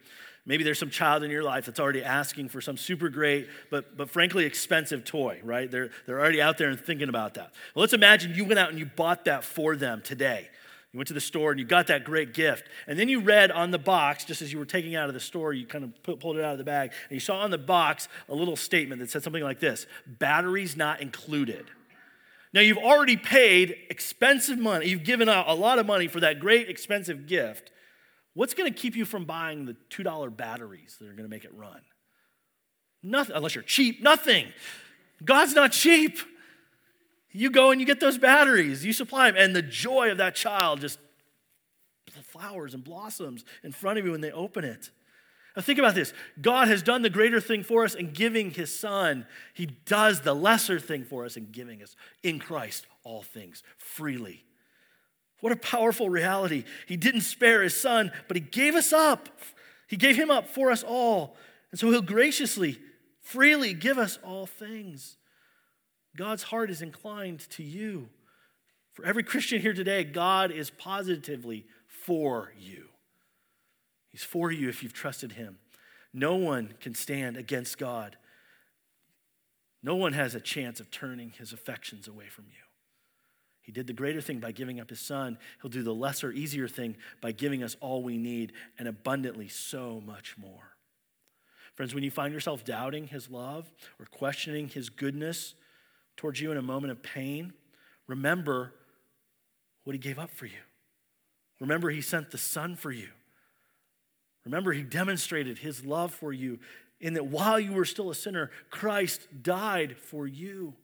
Maybe 0.47 0.65
there's 0.65 0.79
some 0.79 0.91
child 0.91 1.23
in 1.23 1.31
your 1.31 1.45
life 1.45 1.67
that's 1.67 1.79
already 1.79 2.03
asking 2.03 2.49
for 2.49 2.61
some 2.61 2.77
super 2.77 3.09
great, 3.09 3.49
but, 3.71 3.97
but 3.97 4.11
frankly 4.11 4.47
expensive 4.47 5.05
toy, 5.05 5.41
right? 5.45 5.71
They're, 5.71 5.91
they're 6.07 6.19
already 6.19 6.43
out 6.43 6.59
there 6.59 6.71
and 6.71 6.81
thinking 6.81 7.09
about 7.09 7.35
that. 7.35 7.53
Well, 7.75 7.83
let's 7.83 7.93
imagine 7.93 8.35
you 8.35 8.45
went 8.47 8.59
out 8.59 8.71
and 8.71 8.79
you 8.79 8.87
bought 8.87 9.27
that 9.27 9.45
for 9.45 9.77
them 9.77 10.01
today. 10.03 10.49
You 10.93 10.99
went 10.99 11.09
to 11.09 11.15
the 11.15 11.21
store 11.21 11.53
and 11.53 11.61
you 11.61 11.67
got 11.67 11.87
that 11.87 12.05
great 12.05 12.35
gift. 12.35 12.65
And 12.89 12.99
then 12.99 13.09
you 13.09 13.21
read 13.21 13.53
on 13.53 13.71
the 13.71 13.79
box, 13.79 14.25
just 14.25 14.43
as 14.43 14.53
you 14.53 14.59
were 14.59 14.65
taking 14.65 14.97
out 14.97 15.09
of 15.09 15.15
the 15.15 15.21
store, 15.21 15.53
you 15.53 15.65
kind 15.67 15.85
of 15.85 16.19
pulled 16.19 16.37
it 16.37 16.45
out 16.45 16.53
of 16.53 16.59
the 16.59 16.65
bag, 16.65 16.93
and 17.09 17.15
you 17.15 17.21
saw 17.21 17.39
on 17.39 17.51
the 17.51 17.59
box 17.59 18.09
a 18.29 18.35
little 18.35 18.57
statement 18.57 19.01
that 19.01 19.11
said 19.11 19.23
something 19.23 19.43
like 19.43 19.61
this 19.61 19.87
batteries 20.07 20.77
not 20.77 21.01
included. 21.01 21.67
Now, 22.53 22.63
you've 22.63 22.79
already 22.79 23.17
paid 23.17 23.77
expensive 23.91 24.59
money, 24.59 24.89
you've 24.89 25.05
given 25.05 25.29
out 25.29 25.49
a 25.49 25.55
lot 25.55 25.79
of 25.79 25.87
money 25.87 26.09
for 26.09 26.19
that 26.21 26.41
great 26.41 26.69
expensive 26.69 27.29
gift. 27.29 27.71
What's 28.35 28.55
going 28.55 28.73
to 28.73 28.77
keep 28.77 28.97
you 28.97 29.05
from 29.05 29.25
buying 29.25 29.67
the 29.67 29.77
$2 29.91 30.37
batteries 30.37 30.97
that 30.99 31.07
are 31.07 31.13
going 31.13 31.25
to 31.25 31.29
make 31.29 31.45
it 31.45 31.55
run? 31.55 31.81
Nothing, 33.03 33.37
unless 33.37 33.55
you're 33.55 33.63
cheap, 33.63 34.03
nothing. 34.03 34.49
God's 35.25 35.55
not 35.55 35.71
cheap. 35.73 36.19
You 37.33 37.51
go 37.51 37.71
and 37.71 37.81
you 37.81 37.87
get 37.87 38.01
those 38.01 38.19
batteries, 38.19 38.85
you 38.85 38.93
supply 38.93 39.31
them, 39.31 39.41
and 39.41 39.55
the 39.55 39.63
joy 39.63 40.11
of 40.11 40.19
that 40.19 40.35
child 40.35 40.81
just 40.81 40.99
flowers 42.31 42.75
and 42.75 42.85
blossoms 42.85 43.45
in 43.63 43.73
front 43.73 43.99
of 43.99 44.05
you 44.05 44.13
when 44.13 44.21
they 44.21 44.33
open 44.33 44.65
it. 44.65 44.91
Now, 45.57 45.63
think 45.63 45.79
about 45.79 45.95
this 45.95 46.13
God 46.41 46.69
has 46.69 46.83
done 46.83 47.03
the 47.03 47.11
greater 47.11 47.41
thing 47.41 47.63
for 47.63 47.85
us 47.85 47.95
in 47.95 48.13
giving 48.13 48.51
his 48.51 48.77
son. 48.77 49.27
He 49.55 49.67
does 49.67 50.21
the 50.21 50.35
lesser 50.35 50.79
thing 50.79 51.05
for 51.05 51.25
us 51.25 51.37
in 51.37 51.51
giving 51.51 51.83
us 51.83 51.97
in 52.23 52.39
Christ 52.39 52.87
all 53.05 53.23
things 53.23 53.63
freely. 53.77 54.45
What 55.41 55.53
a 55.53 55.57
powerful 55.57 56.11
reality. 56.11 56.65
He 56.87 56.97
didn't 56.97 57.23
spare 57.23 57.63
his 57.63 57.79
son, 57.79 58.13
but 58.29 58.37
he 58.37 58.43
gave 58.43 58.75
us 58.75 58.93
up. 58.93 59.29
He 59.89 59.97
gave 59.97 60.17
him 60.17 60.31
up 60.31 60.47
for 60.47 60.71
us 60.71 60.83
all. 60.83 61.37
And 61.71 61.81
so 61.81 61.91
he'll 61.91 62.03
graciously, 62.03 62.79
freely 63.23 63.73
give 63.73 63.97
us 63.97 64.19
all 64.23 64.47
things. 64.47 65.17
God's 66.17 66.45
heart 66.45 66.71
is 66.71 66.83
inclined 66.83 67.41
to 67.51 67.63
you. 67.63 68.09
For 68.93 69.05
every 69.05 69.23
Christian 69.23 69.61
here 69.61 69.73
today, 69.73 70.05
God 70.05 70.51
is 70.51 70.71
positively 70.71 71.67
for 71.87 72.53
you. 72.59 72.89
He's 74.09 74.25
for 74.25 74.51
you 74.51 74.69
if 74.69 74.83
you've 74.83 74.93
trusted 74.93 75.33
Him. 75.33 75.59
No 76.13 76.35
one 76.35 76.75
can 76.81 76.95
stand 76.95 77.37
against 77.37 77.79
God. 77.79 78.17
No 79.83 79.95
one 79.95 80.13
has 80.13 80.35
a 80.35 80.41
chance 80.41 80.81
of 80.81 80.91
turning 80.91 81.31
his 81.31 81.53
affections 81.53 82.07
away 82.07 82.27
from 82.29 82.47
you. 82.49 82.63
He 83.63 83.73
did 83.73 83.87
the 83.87 83.93
greater 83.93 84.21
thing 84.21 84.41
by 84.41 84.53
giving 84.53 84.81
up 84.81 84.91
his 84.91 85.01
son. 85.01 85.39
He'll 85.63 85.71
do 85.71 85.83
the 85.83 85.95
lesser, 85.95 86.33
easier 86.33 86.67
thing 86.69 86.97
by 87.21 87.33
giving 87.33 87.63
us 87.63 87.77
all 87.81 88.03
we 88.03 88.19
need 88.19 88.53
and 88.79 88.89
abundantly 88.89 89.49
so 89.49 90.03
much 90.05 90.37
more. 90.37 90.77
Friends, 91.75 91.95
when 91.95 92.03
you 92.03 92.11
find 92.11 92.35
yourself 92.35 92.65
doubting 92.65 93.07
his 93.07 93.31
love 93.31 93.71
or 93.99 94.07
questioning 94.07 94.69
his 94.69 94.91
goodness, 94.91 95.55
towards 96.17 96.41
you 96.41 96.51
in 96.51 96.59
a 96.59 96.63
moment 96.63 96.91
of 96.91 97.03
pain, 97.03 97.53
remember 98.07 98.73
what 99.85 99.95
he 99.95 99.99
gave 99.99 100.19
up 100.19 100.31
for 100.31 100.47
you. 100.47 100.59
Remember, 101.61 101.91
he 101.91 102.01
sent 102.01 102.31
the 102.31 102.39
Son 102.39 102.77
for 102.77 102.91
you. 102.91 103.09
Remember, 104.45 104.73
he 104.73 104.83
demonstrated 104.83 105.59
his 105.59 105.85
love 105.85 106.13
for 106.13 106.33
you 106.33 106.59
in 107.01 107.15
that 107.15 107.27
while 107.27 107.59
you 107.59 107.73
were 107.73 107.85
still 107.85 108.11
a 108.11 108.15
sinner, 108.15 108.51
Christ 108.71 109.27
died 109.43 109.97
for 109.97 110.27
you. 110.27 110.75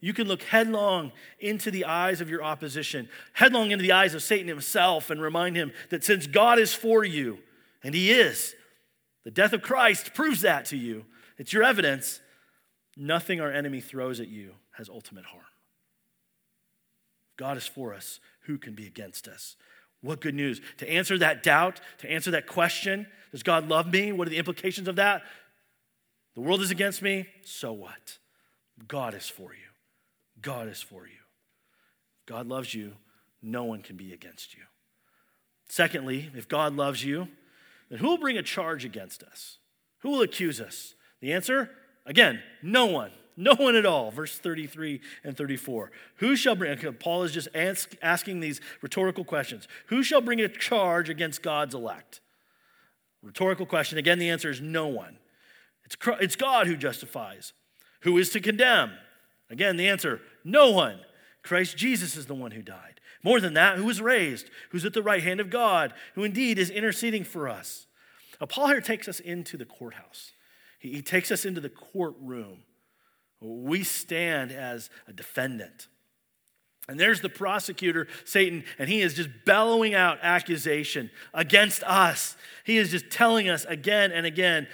You 0.00 0.14
can 0.14 0.26
look 0.26 0.42
headlong 0.42 1.12
into 1.38 1.70
the 1.70 1.84
eyes 1.84 2.20
of 2.20 2.30
your 2.30 2.42
opposition, 2.42 3.08
headlong 3.34 3.70
into 3.70 3.82
the 3.82 3.92
eyes 3.92 4.14
of 4.14 4.22
Satan 4.22 4.48
himself, 4.48 5.10
and 5.10 5.20
remind 5.20 5.56
him 5.56 5.72
that 5.90 6.04
since 6.04 6.26
God 6.26 6.58
is 6.58 6.72
for 6.72 7.04
you, 7.04 7.38
and 7.82 7.94
he 7.94 8.10
is, 8.10 8.54
the 9.24 9.30
death 9.30 9.52
of 9.52 9.62
Christ 9.62 10.14
proves 10.14 10.40
that 10.40 10.64
to 10.66 10.76
you. 10.76 11.04
It's 11.36 11.52
your 11.52 11.62
evidence. 11.62 12.20
Nothing 13.02 13.40
our 13.40 13.50
enemy 13.50 13.80
throws 13.80 14.20
at 14.20 14.28
you 14.28 14.56
has 14.72 14.90
ultimate 14.90 15.24
harm. 15.24 15.42
God 17.38 17.56
is 17.56 17.66
for 17.66 17.94
us. 17.94 18.20
Who 18.42 18.58
can 18.58 18.74
be 18.74 18.86
against 18.86 19.26
us? 19.26 19.56
What 20.02 20.20
good 20.20 20.34
news. 20.34 20.60
To 20.76 20.90
answer 20.90 21.16
that 21.16 21.42
doubt, 21.42 21.80
to 22.00 22.10
answer 22.10 22.30
that 22.32 22.46
question, 22.46 23.06
does 23.32 23.42
God 23.42 23.70
love 23.70 23.90
me? 23.90 24.12
What 24.12 24.26
are 24.26 24.30
the 24.30 24.36
implications 24.36 24.86
of 24.86 24.96
that? 24.96 25.22
The 26.34 26.42
world 26.42 26.60
is 26.60 26.70
against 26.70 27.00
me. 27.00 27.26
So 27.42 27.72
what? 27.72 28.18
God 28.86 29.14
is 29.14 29.30
for 29.30 29.54
you. 29.54 29.70
God 30.42 30.68
is 30.68 30.82
for 30.82 31.06
you. 31.06 31.20
God 32.26 32.48
loves 32.48 32.74
you. 32.74 32.92
No 33.40 33.64
one 33.64 33.80
can 33.80 33.96
be 33.96 34.12
against 34.12 34.54
you. 34.54 34.64
Secondly, 35.70 36.30
if 36.36 36.48
God 36.48 36.76
loves 36.76 37.02
you, 37.02 37.28
then 37.88 38.00
who 38.00 38.08
will 38.08 38.18
bring 38.18 38.36
a 38.36 38.42
charge 38.42 38.84
against 38.84 39.22
us? 39.22 39.56
Who 40.00 40.10
will 40.10 40.20
accuse 40.20 40.60
us? 40.60 40.94
The 41.22 41.32
answer 41.32 41.70
Again, 42.10 42.42
no 42.60 42.86
one. 42.86 43.12
No 43.36 43.54
one 43.54 43.76
at 43.76 43.86
all. 43.86 44.10
Verse 44.10 44.36
33 44.36 45.00
and 45.24 45.36
34. 45.36 45.92
Who 46.16 46.34
shall 46.34 46.56
bring, 46.56 46.76
Paul 46.94 47.22
is 47.22 47.32
just 47.32 47.48
ask, 47.54 47.94
asking 48.02 48.40
these 48.40 48.60
rhetorical 48.82 49.24
questions. 49.24 49.68
Who 49.86 50.02
shall 50.02 50.20
bring 50.20 50.40
a 50.40 50.48
charge 50.48 51.08
against 51.08 51.40
God's 51.40 51.74
elect? 51.74 52.20
Rhetorical 53.22 53.64
question. 53.64 53.96
Again, 53.96 54.18
the 54.18 54.28
answer 54.28 54.50
is 54.50 54.60
no 54.60 54.88
one. 54.88 55.18
It's, 55.84 55.96
it's 56.20 56.36
God 56.36 56.66
who 56.66 56.76
justifies. 56.76 57.52
Who 58.00 58.18
is 58.18 58.30
to 58.30 58.40
condemn? 58.40 58.90
Again, 59.48 59.76
the 59.76 59.88
answer 59.88 60.20
no 60.44 60.70
one. 60.70 60.98
Christ 61.42 61.76
Jesus 61.76 62.16
is 62.16 62.26
the 62.26 62.34
one 62.34 62.50
who 62.50 62.62
died. 62.62 63.00
More 63.22 63.40
than 63.40 63.54
that, 63.54 63.78
who 63.78 63.84
was 63.84 64.00
raised, 64.00 64.50
who's 64.70 64.84
at 64.84 64.94
the 64.94 65.02
right 65.02 65.22
hand 65.22 65.40
of 65.40 65.48
God, 65.48 65.94
who 66.14 66.24
indeed 66.24 66.58
is 66.58 66.70
interceding 66.70 67.24
for 67.24 67.48
us. 67.48 67.86
Now, 68.40 68.46
Paul 68.46 68.68
here 68.68 68.80
takes 68.80 69.08
us 69.08 69.20
into 69.20 69.56
the 69.56 69.64
courthouse, 69.64 70.32
he, 70.80 70.94
he 70.94 71.02
takes 71.02 71.30
us 71.30 71.44
into 71.44 71.60
the 71.60 71.68
courtroom. 71.68 72.64
We 73.40 73.84
stand 73.84 74.50
as 74.50 74.90
a 75.06 75.12
defendant. 75.12 75.86
And 76.88 76.98
there's 76.98 77.20
the 77.20 77.28
prosecutor, 77.28 78.08
Satan, 78.24 78.64
and 78.76 78.88
he 78.88 79.00
is 79.00 79.14
just 79.14 79.28
bellowing 79.46 79.94
out 79.94 80.18
accusation 80.22 81.10
against 81.32 81.84
us. 81.84 82.36
He 82.64 82.78
is 82.78 82.90
just 82.90 83.10
telling 83.10 83.48
us 83.48 83.64
again 83.66 84.10
and 84.10 84.26
again, 84.26 84.66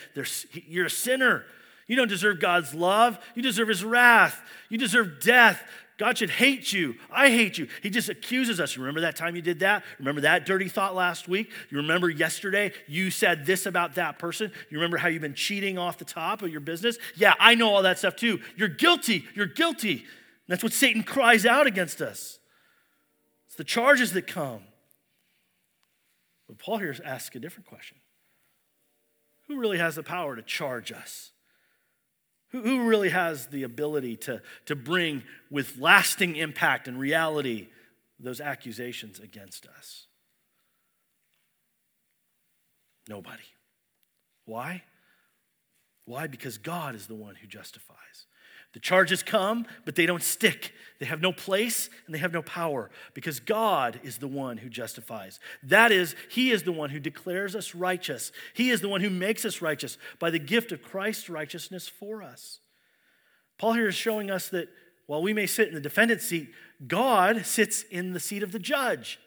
you're 0.53 0.87
a 0.87 0.90
sinner. 0.90 1.45
You 1.87 1.95
don't 1.95 2.09
deserve 2.09 2.40
God's 2.40 2.75
love. 2.75 3.19
You 3.35 3.42
deserve 3.42 3.69
his 3.69 3.85
wrath. 3.85 4.40
You 4.71 4.79
deserve 4.79 5.21
death. 5.21 5.62
God 5.98 6.18
should 6.18 6.30
hate 6.30 6.72
you. 6.74 6.96
I 7.11 7.30
hate 7.30 7.56
you. 7.56 7.68
He 7.82 7.88
just 7.88 8.11
accuses 8.11 8.61
us. 8.61 8.76
Remember 8.76 9.00
that 9.00 9.16
time 9.16 9.35
you 9.35 9.40
did 9.40 9.61
that? 9.61 9.82
Remember 9.98 10.20
that 10.22 10.44
dirty 10.44 10.68
thought 10.68 10.94
last 10.94 11.26
week? 11.26 11.50
You 11.70 11.78
remember 11.78 12.11
yesterday 12.11 12.72
you 12.87 13.11
said 13.11 13.46
this 13.46 13.64
about 13.64 13.94
that 13.94 14.18
person? 14.18 14.52
You 14.68 14.76
remember 14.76 14.98
how 14.98 15.09
you've 15.09 15.22
been 15.22 15.35
cheating 15.35 15.78
off 15.78 15.96
the 15.96 16.04
top 16.04 16.42
of 16.42 16.50
your 16.50 16.61
business? 16.61 16.98
Yeah, 17.16 17.32
I 17.40 17.54
know 17.54 17.74
all 17.74 17.82
that 17.82 17.98
stuff 17.98 18.14
too. 18.16 18.40
You're 18.56 18.68
guilty. 18.68 19.24
You're 19.35 19.46
guilty. 19.46 20.04
That's 20.48 20.62
what 20.62 20.74
Satan 20.74 21.02
cries 21.02 21.46
out 21.46 21.66
against 21.66 22.02
us. 22.02 22.38
It's 23.46 23.56
the 23.56 23.64
charges 23.64 24.12
that 24.12 24.26
come. 24.26 24.61
But 26.46 26.59
Paul 26.59 26.78
here 26.78 26.94
asks 27.04 27.35
a 27.35 27.40
different 27.40 27.66
question 27.66 27.96
Who 29.48 29.59
really 29.59 29.78
has 29.78 29.94
the 29.94 30.02
power 30.02 30.37
to 30.37 30.42
charge 30.42 30.92
us? 30.92 31.32
Who, 32.62 32.88
really 32.88 33.11
has 33.11 33.47
the 33.47 33.62
ability 33.62 34.16
to, 34.19 34.42
to 34.66 34.77
bring 34.77 35.23
with 35.51 35.79
lasting 35.79 36.37
impact 36.37 36.88
and 36.88 36.99
reality 36.99 37.69
those 38.19 38.40
accusations 38.40 39.21
against 39.21 39.66
us? 39.66 40.07
Nobody. 43.09 43.42
Why? 44.45 44.83
Why? 46.07 46.27
Because 46.27 46.57
God 46.57 46.95
is 46.95 47.07
the 47.07 47.14
one 47.14 47.35
who 47.35 47.47
justifies. 47.47 48.27
The 48.73 48.81
charges 48.81 49.23
come, 49.23 49.66
but 49.85 49.95
they 49.95 50.07
don't 50.07 50.23
stick. 50.23 50.73
They 50.99 51.07
have 51.07 51.21
no 51.21 51.33
place 51.33 51.88
and 52.05 52.14
they 52.14 52.19
have 52.19 52.33
no 52.33 52.42
power 52.42 52.90
because 53.14 53.40
God 53.40 54.01
is 54.03 54.19
the 54.19 54.29
one 54.29 54.59
who 54.59 54.69
justifies. 54.69 55.40
That 55.62 55.92
is, 55.92 56.14
He 56.31 56.51
is 56.51 56.62
the 56.62 56.73
one 56.73 56.90
who 56.90 57.01
declares 57.01 57.57
us 57.57 57.75
righteous. 57.75 58.33
He 58.55 58.71
is 58.71 58.81
the 58.81 58.88
one 58.88 59.01
who 59.01 59.11
makes 59.11 59.45
us 59.45 59.62
righteous 59.62 59.99
by 60.19 60.31
the 60.31 60.38
gift 60.38 60.73
of 60.73 60.83
Christ's 60.83 61.31
righteousness 61.31 61.88
for 61.88 62.23
us. 62.23 62.61
Paul 63.59 63.73
here 63.73 63.88
is 63.88 63.95
showing 63.95 64.31
us 64.31 64.49
that 64.51 64.69
while 65.07 65.23
we 65.23 65.33
may 65.33 65.47
sit 65.47 65.69
in 65.69 65.75
the 65.75 65.81
defendant's 65.81 66.27
seat, 66.27 66.51
God 66.87 67.47
sits 67.47 67.83
in 67.83 68.12
the 68.12 68.21
seat 68.21 68.42
of 68.42 68.53
the 68.53 68.59
judge. 68.59 69.19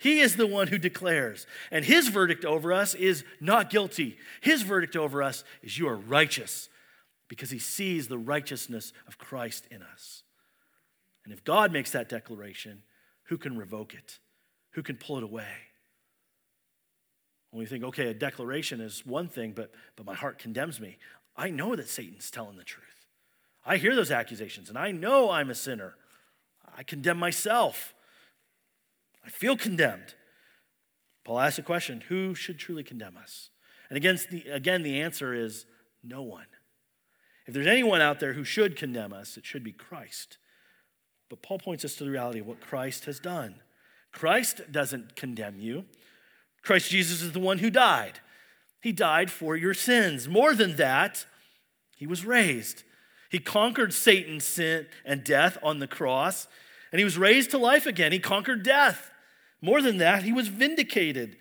He 0.00 0.20
is 0.20 0.36
the 0.36 0.46
one 0.46 0.68
who 0.68 0.78
declares. 0.78 1.46
And 1.70 1.84
his 1.84 2.08
verdict 2.08 2.46
over 2.46 2.72
us 2.72 2.94
is 2.94 3.22
not 3.38 3.68
guilty. 3.68 4.16
His 4.40 4.62
verdict 4.62 4.96
over 4.96 5.22
us 5.22 5.44
is 5.62 5.78
you 5.78 5.88
are 5.88 5.96
righteous 5.96 6.70
because 7.28 7.50
he 7.50 7.58
sees 7.58 8.08
the 8.08 8.16
righteousness 8.16 8.94
of 9.06 9.18
Christ 9.18 9.66
in 9.70 9.82
us. 9.82 10.22
And 11.22 11.34
if 11.34 11.44
God 11.44 11.70
makes 11.70 11.90
that 11.90 12.08
declaration, 12.08 12.82
who 13.24 13.36
can 13.36 13.58
revoke 13.58 13.92
it? 13.92 14.18
Who 14.72 14.82
can 14.82 14.96
pull 14.96 15.18
it 15.18 15.22
away? 15.22 15.52
When 17.50 17.58
we 17.58 17.66
think, 17.66 17.84
okay, 17.84 18.08
a 18.08 18.14
declaration 18.14 18.80
is 18.80 19.04
one 19.04 19.28
thing, 19.28 19.52
but, 19.52 19.70
but 19.96 20.06
my 20.06 20.14
heart 20.14 20.38
condemns 20.38 20.80
me, 20.80 20.96
I 21.36 21.50
know 21.50 21.76
that 21.76 21.90
Satan's 21.90 22.30
telling 22.30 22.56
the 22.56 22.64
truth. 22.64 22.86
I 23.66 23.76
hear 23.76 23.94
those 23.94 24.10
accusations 24.10 24.70
and 24.70 24.78
I 24.78 24.92
know 24.92 25.30
I'm 25.30 25.50
a 25.50 25.54
sinner. 25.54 25.94
I 26.74 26.84
condemn 26.84 27.18
myself. 27.18 27.92
I 29.24 29.28
feel 29.28 29.56
condemned. 29.56 30.14
Paul 31.24 31.40
asks 31.40 31.58
a 31.58 31.62
question 31.62 32.02
who 32.08 32.34
should 32.34 32.58
truly 32.58 32.82
condemn 32.82 33.16
us? 33.16 33.50
And 33.88 33.96
against 33.96 34.30
the, 34.30 34.46
again, 34.48 34.82
the 34.82 35.00
answer 35.00 35.34
is 35.34 35.66
no 36.02 36.22
one. 36.22 36.46
If 37.46 37.54
there's 37.54 37.66
anyone 37.66 38.00
out 38.00 38.20
there 38.20 38.34
who 38.34 38.44
should 38.44 38.76
condemn 38.76 39.12
us, 39.12 39.36
it 39.36 39.44
should 39.44 39.64
be 39.64 39.72
Christ. 39.72 40.38
But 41.28 41.42
Paul 41.42 41.58
points 41.58 41.84
us 41.84 41.96
to 41.96 42.04
the 42.04 42.10
reality 42.10 42.40
of 42.40 42.46
what 42.46 42.60
Christ 42.60 43.04
has 43.04 43.20
done. 43.20 43.56
Christ 44.12 44.62
doesn't 44.70 45.16
condemn 45.16 45.60
you. 45.60 45.84
Christ 46.62 46.90
Jesus 46.90 47.22
is 47.22 47.32
the 47.32 47.40
one 47.40 47.58
who 47.58 47.70
died. 47.70 48.20
He 48.80 48.92
died 48.92 49.30
for 49.30 49.56
your 49.56 49.74
sins. 49.74 50.28
More 50.28 50.54
than 50.54 50.76
that, 50.76 51.26
he 51.96 52.06
was 52.06 52.24
raised. 52.24 52.82
He 53.30 53.38
conquered 53.38 53.92
Satan's 53.92 54.44
sin 54.44 54.86
and 55.04 55.22
death 55.22 55.58
on 55.62 55.78
the 55.78 55.86
cross, 55.86 56.48
and 56.92 56.98
he 56.98 57.04
was 57.04 57.18
raised 57.18 57.50
to 57.50 57.58
life 57.58 57.86
again. 57.86 58.12
He 58.12 58.18
conquered 58.18 58.62
death. 58.62 59.10
More 59.60 59.82
than 59.82 59.98
that, 59.98 60.22
he 60.22 60.32
was 60.32 60.48
vindicated 60.48 61.36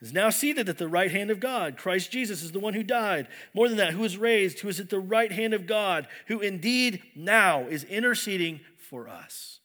is 0.00 0.12
now 0.12 0.28
seated 0.30 0.68
at 0.68 0.78
the 0.78 0.88
right 0.88 1.10
hand 1.10 1.30
of 1.30 1.40
God. 1.40 1.76
Christ 1.76 2.10
Jesus 2.10 2.42
is 2.42 2.52
the 2.52 2.60
one 2.60 2.74
who 2.74 2.82
died. 2.82 3.28
More 3.54 3.68
than 3.68 3.78
that, 3.78 3.94
who 3.94 4.02
was 4.02 4.18
raised, 4.18 4.60
who 4.60 4.68
is 4.68 4.78
at 4.78 4.90
the 4.90 5.00
right 5.00 5.32
hand 5.32 5.54
of 5.54 5.66
God, 5.66 6.06
who 6.26 6.40
indeed 6.40 7.02
now 7.14 7.62
is 7.62 7.84
interceding 7.84 8.60
for 8.76 9.08
us. 9.08 9.60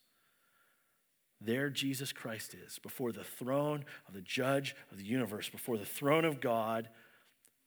There, 1.40 1.68
Jesus 1.68 2.12
Christ 2.12 2.54
is 2.54 2.78
before 2.78 3.12
the 3.12 3.24
throne 3.24 3.84
of 4.08 4.14
the 4.14 4.22
judge 4.22 4.74
of 4.90 4.98
the 4.98 5.04
universe, 5.04 5.50
before 5.50 5.76
the 5.76 5.84
throne 5.84 6.24
of 6.24 6.40
God, 6.40 6.88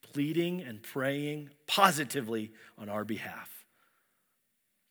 pleading 0.01 0.61
and 0.61 0.81
praying 0.81 1.49
positively 1.67 2.51
on 2.77 2.89
our 2.89 3.03
behalf, 3.03 3.65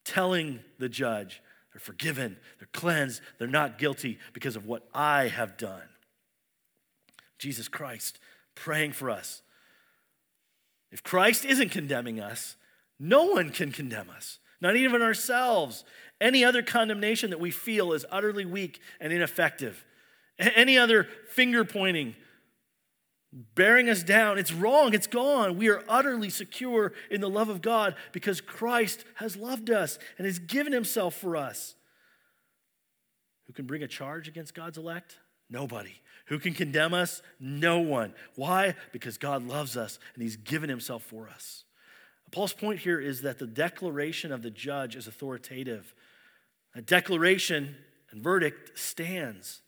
telling 0.05 0.61
the 0.79 0.89
judge 0.89 1.43
they're 1.75 1.81
forgiven, 1.81 2.37
they're 2.61 2.69
cleansed, 2.73 3.21
they're 3.39 3.49
not 3.49 3.79
guilty 3.79 4.19
because 4.33 4.55
of 4.55 4.65
what 4.65 4.89
I 4.95 5.27
have 5.27 5.57
done. 5.57 5.83
Jesus 7.37 7.67
Christ 7.67 8.21
praying 8.55 8.93
for 8.93 9.11
us. 9.11 9.43
If 10.93 11.03
Christ 11.03 11.45
isn't 11.45 11.73
condemning 11.73 12.21
us, 12.21 12.55
no 13.01 13.25
one 13.25 13.51
can 13.51 13.73
condemn 13.73 14.09
us, 14.09 14.39
not 14.61 14.77
even 14.77 15.03
ourselves. 15.03 15.85
Any 16.21 16.45
other 16.45 16.63
condemnation 16.63 17.31
that 17.31 17.41
we 17.41 17.51
feel 17.51 17.93
is 17.93 18.07
utterly 18.09 18.47
weak 18.47 18.81
and 19.01 19.13
ineffective. 19.13 19.85
Any 20.39 20.79
other 20.79 21.09
finger 21.31 21.65
pointing, 21.65 22.15
bearing 23.35 23.89
us 23.89 24.03
down, 24.03 24.39
it's 24.39 24.53
wrong, 24.53 24.95
it's 24.95 25.09
gone. 25.09 25.57
We 25.57 25.69
are 25.69 25.83
utterly 25.89 26.31
secure 26.31 26.93
in 27.11 27.21
the 27.21 27.29
love 27.29 27.49
of 27.49 27.63
God 27.63 27.97
because 28.13 28.41
Christ 28.41 29.05
has 29.17 29.37
loved 29.37 29.71
us 29.71 29.99
and 30.19 30.27
has 30.27 30.39
given 30.39 30.73
himself 30.73 31.15
for 31.15 31.37
us. 31.37 31.75
Who 33.47 33.53
can 33.53 33.67
bring 33.67 33.83
a 33.83 33.89
charge 33.89 34.29
against 34.29 34.55
God's 34.55 34.79
elect? 34.79 35.19
Nobody. 35.51 36.01
Who 36.27 36.39
can 36.39 36.55
condemn 36.55 36.95
us? 36.95 37.23
No 37.39 37.81
one. 37.81 38.15
Why? 38.37 38.75
Because 38.93 39.19
God 39.19 39.47
loves 39.47 39.77
us 39.77 39.99
and 40.15 40.23
He's 40.23 40.37
given 40.37 40.71
Himself 40.71 41.03
for 41.03 41.29
us. 41.29 41.65
Paul's 42.31 42.53
point 42.53 42.81
here 42.81 42.99
is 42.99 43.23
that 43.23 43.39
the 43.39 43.47
declaration 43.47 44.33
of 44.33 44.43
the 44.43 44.51
judge 44.51 44.97
is 44.97 45.07
authoritative. 45.07 45.95
A 46.75 46.83
declaration 46.83 47.77
and 48.11 48.23
verdict 48.23 48.77
stands. 48.77 49.61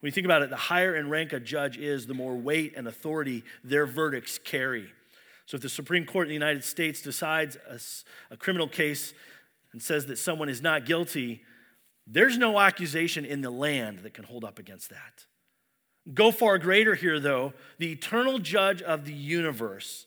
When 0.00 0.08
you 0.08 0.12
think 0.12 0.26
about 0.26 0.42
it, 0.42 0.50
the 0.50 0.56
higher 0.56 0.94
in 0.94 1.10
rank 1.10 1.32
a 1.32 1.40
judge 1.40 1.76
is, 1.76 2.06
the 2.06 2.14
more 2.14 2.36
weight 2.36 2.74
and 2.76 2.86
authority 2.86 3.44
their 3.64 3.86
verdicts 3.86 4.38
carry. 4.38 4.90
So 5.46 5.56
if 5.56 5.62
the 5.62 5.68
Supreme 5.68 6.04
Court 6.04 6.26
in 6.26 6.28
the 6.28 6.34
United 6.34 6.62
States 6.62 7.02
decides 7.02 7.56
a, 7.68 7.80
a 8.32 8.36
criminal 8.36 8.68
case 8.68 9.12
and 9.72 9.82
says 9.82 10.06
that 10.06 10.18
someone 10.18 10.48
is 10.48 10.62
not 10.62 10.86
guilty, 10.86 11.42
there's 12.06 12.38
no 12.38 12.60
accusation 12.60 13.24
in 13.24 13.40
the 13.40 13.50
land 13.50 14.00
that 14.00 14.14
can 14.14 14.24
hold 14.24 14.44
up 14.44 14.58
against 14.58 14.90
that. 14.90 15.26
Go 16.14 16.30
far 16.30 16.58
greater 16.58 16.94
here, 16.94 17.20
though. 17.20 17.52
The 17.78 17.92
eternal 17.92 18.38
judge 18.38 18.80
of 18.82 19.04
the 19.04 19.12
universe 19.12 20.06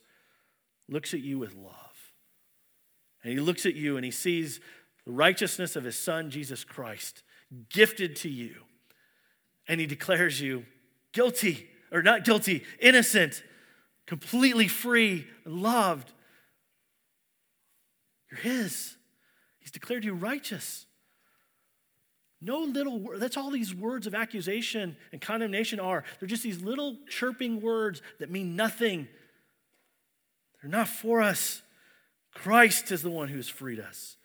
looks 0.87 1.13
at 1.13 1.21
you 1.21 1.37
with 1.37 1.53
love. 1.53 1.75
And 3.23 3.31
he 3.33 3.39
looks 3.39 3.65
at 3.65 3.75
you 3.75 3.97
and 3.97 4.05
he 4.05 4.11
sees 4.11 4.59
the 5.05 5.11
righteousness 5.11 5.75
of 5.75 5.83
his 5.83 5.97
son, 5.97 6.31
Jesus 6.31 6.63
Christ, 6.63 7.23
gifted 7.69 8.15
to 8.17 8.29
you. 8.29 8.55
And 9.71 9.79
he 9.79 9.87
declares 9.87 10.41
you 10.41 10.65
guilty, 11.13 11.69
or 11.93 12.03
not 12.03 12.25
guilty, 12.25 12.65
innocent, 12.81 13.41
completely 14.05 14.67
free, 14.67 15.25
loved. 15.45 16.11
You're 18.29 18.41
his. 18.41 18.97
He's 19.61 19.71
declared 19.71 20.03
you 20.03 20.13
righteous. 20.13 20.85
No 22.41 22.59
little 22.59 22.99
word. 22.99 23.21
That's 23.21 23.37
all 23.37 23.49
these 23.49 23.73
words 23.73 24.07
of 24.07 24.13
accusation 24.13 24.97
and 25.13 25.21
condemnation 25.21 25.79
are. 25.79 26.03
They're 26.19 26.27
just 26.27 26.43
these 26.43 26.61
little 26.61 26.97
chirping 27.07 27.61
words 27.61 28.01
that 28.19 28.29
mean 28.29 28.57
nothing. 28.57 29.07
They're 30.61 30.69
not 30.69 30.89
for 30.89 31.21
us. 31.21 31.61
Christ 32.33 32.91
is 32.91 33.03
the 33.03 33.09
one 33.09 33.29
who's 33.29 33.47
freed 33.47 33.79
us. 33.79 34.17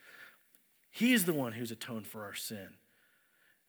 He's 0.90 1.24
the 1.24 1.34
one 1.34 1.52
who's 1.52 1.70
atoned 1.70 2.08
for 2.08 2.24
our 2.24 2.34
sin. 2.34 2.70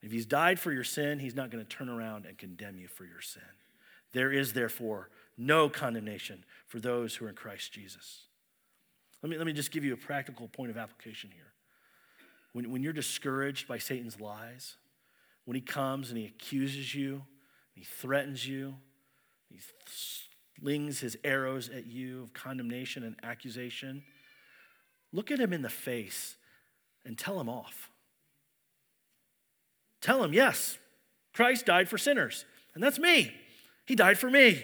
If 0.02 0.12
he's 0.12 0.26
died 0.26 0.60
for 0.60 0.72
your 0.72 0.84
sin, 0.84 1.20
he's 1.20 1.36
not 1.36 1.50
going 1.50 1.64
to 1.64 1.70
turn 1.70 1.90
around 1.90 2.26
and 2.26 2.38
condemn 2.38 2.78
you 2.78 2.88
for 2.88 3.04
your 3.04 3.22
sin. 3.22 3.42
There 4.14 4.32
is, 4.32 4.54
therefore, 4.54 5.10
no 5.38 5.70
condemnation 5.70 6.44
for 6.68 6.80
those 6.80 7.16
who 7.16 7.26
are 7.26 7.30
in 7.30 7.36
Christ 7.36 7.72
Jesus. 7.72 8.22
Let 9.22 9.30
me, 9.30 9.38
let 9.38 9.48
me 9.48 9.54
just 9.54 9.72
give 9.72 9.84
you 9.84 9.94
a 9.94 9.98
practical 9.98 10.48
point 10.48 10.70
of 10.70 10.78
application 10.78 11.32
here. 11.34 11.52
When, 12.54 12.72
when 12.72 12.84
you're 12.84 12.94
discouraged 12.94 13.68
by 13.68 13.78
Satan's 13.78 14.22
lies, 14.22 14.76
when 15.46 15.56
he 15.56 15.62
comes 15.62 16.10
and 16.10 16.18
he 16.18 16.26
accuses 16.26 16.94
you, 16.94 17.24
he 17.74 17.84
threatens 17.84 18.48
you, 18.48 18.76
he 19.50 19.60
slings 20.60 21.00
his 21.00 21.18
arrows 21.24 21.70
at 21.70 21.88
you 21.88 22.24
of 22.24 22.34
condemnation 22.34 23.04
and 23.04 23.16
accusation, 23.24 24.04
look 25.12 25.32
at 25.32 25.40
him 25.40 25.54
in 25.54 25.62
the 25.62 25.70
face 25.70 26.38
and 27.06 27.18
tell 27.18 27.40
him 27.40 27.50
off. 27.50 27.90
Tell 30.02 30.24
him, 30.24 30.34
yes, 30.34 30.78
Christ 31.34 31.66
died 31.66 31.90
for 31.90 31.98
sinners, 31.98 32.46
and 32.74 32.84
that's 32.84 33.00
me. 33.00 33.34
He 33.86 33.96
died 33.96 34.18
for 34.18 34.30
me. 34.30 34.64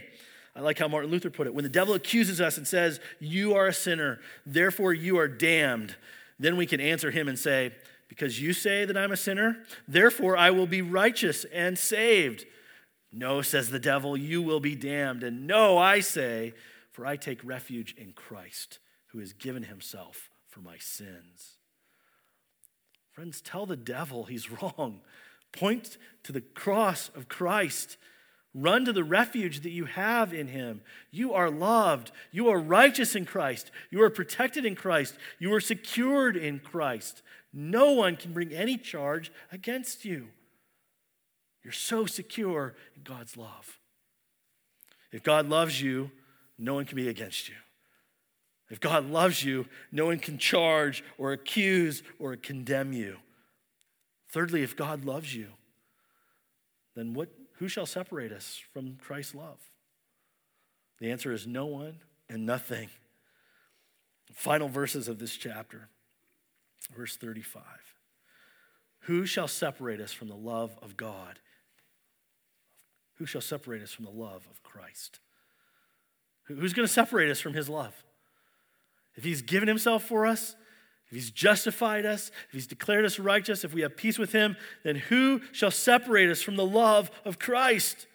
I 0.56 0.62
like 0.62 0.78
how 0.78 0.88
Martin 0.88 1.10
Luther 1.10 1.30
put 1.30 1.48
it. 1.48 1.54
When 1.54 1.64
the 1.64 1.70
devil 1.70 1.94
accuses 1.94 2.40
us 2.40 2.58
and 2.58 2.68
says, 2.68 3.00
You 3.20 3.56
are 3.56 3.68
a 3.68 3.74
sinner, 3.74 4.20
therefore 4.46 4.94
you 4.94 5.18
are 5.18 5.28
damned, 5.28 5.96
then 6.38 6.58
we 6.58 6.66
can 6.66 6.80
answer 6.80 7.10
him 7.10 7.28
and 7.28 7.40
say, 7.40 7.72
Because 8.08 8.40
you 8.40 8.54
say 8.54 8.86
that 8.86 8.98
I'm 8.98 9.12
a 9.12 9.18
sinner, 9.18 9.64
therefore 9.88 10.38
I 10.38 10.52
will 10.52 10.68
be 10.68 10.82
righteous 10.82 11.46
and 11.46 11.78
saved. 11.78 12.46
No, 13.12 13.42
says 13.42 13.70
the 13.70 13.80
devil, 13.80 14.18
you 14.18 14.42
will 14.42 14.60
be 14.60 14.76
damned. 14.76 15.24
And 15.24 15.46
no, 15.48 15.78
I 15.78 16.00
say, 16.00 16.54
for 16.92 17.06
I 17.06 17.16
take 17.16 17.44
refuge 17.44 17.96
in 17.98 18.14
Christ, 18.14 18.80
who 19.08 19.20
has 19.20 19.34
given 19.34 19.64
himself 19.64 20.30
for 20.48 20.62
my 20.62 20.78
sins. 20.80 21.58
Friends, 23.12 23.42
tell 23.42 23.66
the 23.66 23.78
devil 23.78 24.26
he's 24.26 24.52
wrong. 24.62 25.02
Point 25.54 25.98
to 26.24 26.32
the 26.32 26.42
cross 26.42 27.10
of 27.16 27.30
Christ. 27.30 27.98
Run 28.54 28.86
to 28.86 28.94
the 28.94 29.04
refuge 29.04 29.62
that 29.62 29.72
you 29.72 29.86
have 29.86 30.34
in 30.34 30.48
him. 30.48 30.82
You 31.10 31.34
are 31.34 31.50
loved. 31.50 32.12
You 32.32 32.50
are 32.50 32.60
righteous 32.60 33.16
in 33.16 33.26
Christ. 33.26 33.72
You 33.90 34.02
are 34.04 34.10
protected 34.10 34.66
in 34.66 34.76
Christ. 34.76 35.16
You 35.40 35.54
are 35.54 35.62
secured 35.62 36.38
in 36.38 36.60
Christ. 36.60 37.24
No 37.52 37.94
one 37.94 38.16
can 38.16 38.34
bring 38.34 38.52
any 38.52 38.78
charge 38.78 39.32
against 39.52 40.06
you. 40.06 40.28
You're 41.64 41.74
so 41.74 42.06
secure 42.06 42.76
in 42.96 43.04
God's 43.04 43.38
love. 43.38 43.80
If 45.12 45.24
God 45.24 45.48
loves 45.48 45.82
you, 45.82 46.12
no 46.58 46.74
one 46.76 46.86
can 46.86 46.96
be 46.96 47.08
against 47.08 47.48
you. 47.48 47.56
If 48.70 48.80
God 48.80 49.10
loves 49.10 49.44
you, 49.44 49.68
no 49.92 50.06
one 50.08 50.20
can 50.20 50.38
charge 50.38 51.04
or 51.18 51.32
accuse 51.32 52.04
or 52.20 52.36
condemn 52.36 52.94
you. 52.94 53.18
Thirdly, 54.34 54.64
if 54.64 54.76
God 54.76 55.06
loves 55.06 55.36
you, 55.36 55.50
then 56.96 57.14
what, 57.14 57.30
who 57.60 57.68
shall 57.68 57.86
separate 57.86 58.32
us 58.32 58.60
from 58.74 58.96
Christ's 58.96 59.36
love? 59.36 59.60
The 61.00 61.12
answer 61.12 61.32
is 61.32 61.46
no 61.46 61.68
one 61.68 62.00
and 62.28 62.44
nothing. 62.44 62.90
Final 64.34 64.70
verses 64.70 65.08
of 65.08 65.20
this 65.20 65.36
chapter, 65.36 65.88
verse 66.96 67.16
35. 67.16 67.62
Who 69.02 69.28
shall 69.28 69.48
separate 69.48 70.02
us 70.02 70.12
from 70.12 70.30
the 70.30 70.36
love 70.36 70.80
of 70.82 70.98
God 70.98 71.38
who 73.18 73.28
shall 73.28 73.42
separate 73.42 73.84
us 73.84 73.92
from 73.92 74.06
the 74.06 74.12
love 74.12 74.48
of 74.50 74.64
Christ? 74.64 75.20
Who's 76.46 76.74
going 76.74 76.88
to 76.88 76.92
separate 76.92 77.30
us 77.30 77.40
from 77.40 77.54
his 77.54 77.70
love? 77.70 78.04
If 79.16 79.24
he's 79.24 79.44
given 79.44 79.68
himself 79.68 80.04
for 80.04 80.26
us, 80.26 80.56
if 81.14 81.18
he's 81.18 81.30
justified 81.30 82.08
us, 82.08 82.32
if 82.48 82.54
he's 82.54 82.66
declared 82.66 83.06
us 83.06 83.20
righteous, 83.20 83.64
if 83.64 83.72
we 83.72 83.82
have 83.82 83.96
peace 83.96 84.18
with 84.18 84.32
him, 84.32 84.58
then 84.84 84.96
who 84.96 85.42
shall 85.52 85.70
separate 85.70 86.28
us 86.28 86.42
from 86.42 86.56
the 86.56 86.66
love 86.66 87.12
of 87.24 87.38
Christ? 87.38 88.08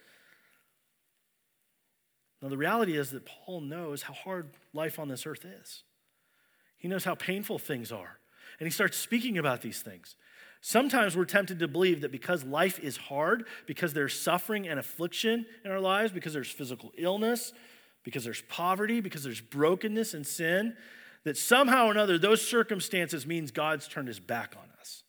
Now, 2.42 2.48
the 2.48 2.56
reality 2.56 2.96
is 2.96 3.10
that 3.10 3.24
Paul 3.24 3.60
knows 3.60 4.02
how 4.02 4.14
hard 4.14 4.50
life 4.72 4.98
on 4.98 5.06
this 5.06 5.26
earth 5.26 5.44
is. 5.44 5.84
He 6.76 6.88
knows 6.88 7.04
how 7.04 7.14
painful 7.14 7.60
things 7.60 7.92
are. 7.92 8.18
And 8.58 8.66
he 8.66 8.72
starts 8.72 8.96
speaking 8.96 9.38
about 9.38 9.62
these 9.62 9.80
things. 9.80 10.16
Sometimes 10.60 11.16
we're 11.16 11.24
tempted 11.24 11.60
to 11.60 11.68
believe 11.68 12.00
that 12.00 12.10
because 12.10 12.42
life 12.42 12.80
is 12.80 12.96
hard, 12.96 13.46
because 13.68 13.94
there's 13.94 14.18
suffering 14.18 14.66
and 14.66 14.80
affliction 14.80 15.46
in 15.64 15.70
our 15.70 15.78
lives, 15.78 16.10
because 16.10 16.32
there's 16.32 16.50
physical 16.50 16.90
illness, 16.98 17.52
because 18.02 18.24
there's 18.24 18.42
poverty, 18.48 19.00
because 19.00 19.22
there's 19.22 19.40
brokenness 19.40 20.14
and 20.14 20.26
sin, 20.26 20.74
that 21.24 21.36
somehow 21.36 21.86
or 21.86 21.90
another 21.90 22.18
those 22.18 22.46
circumstances 22.46 23.26
means 23.26 23.50
God's 23.50 23.88
turned 23.88 24.08
his 24.08 24.20
back 24.20 24.54
on 24.56 24.68
us. 24.80 25.02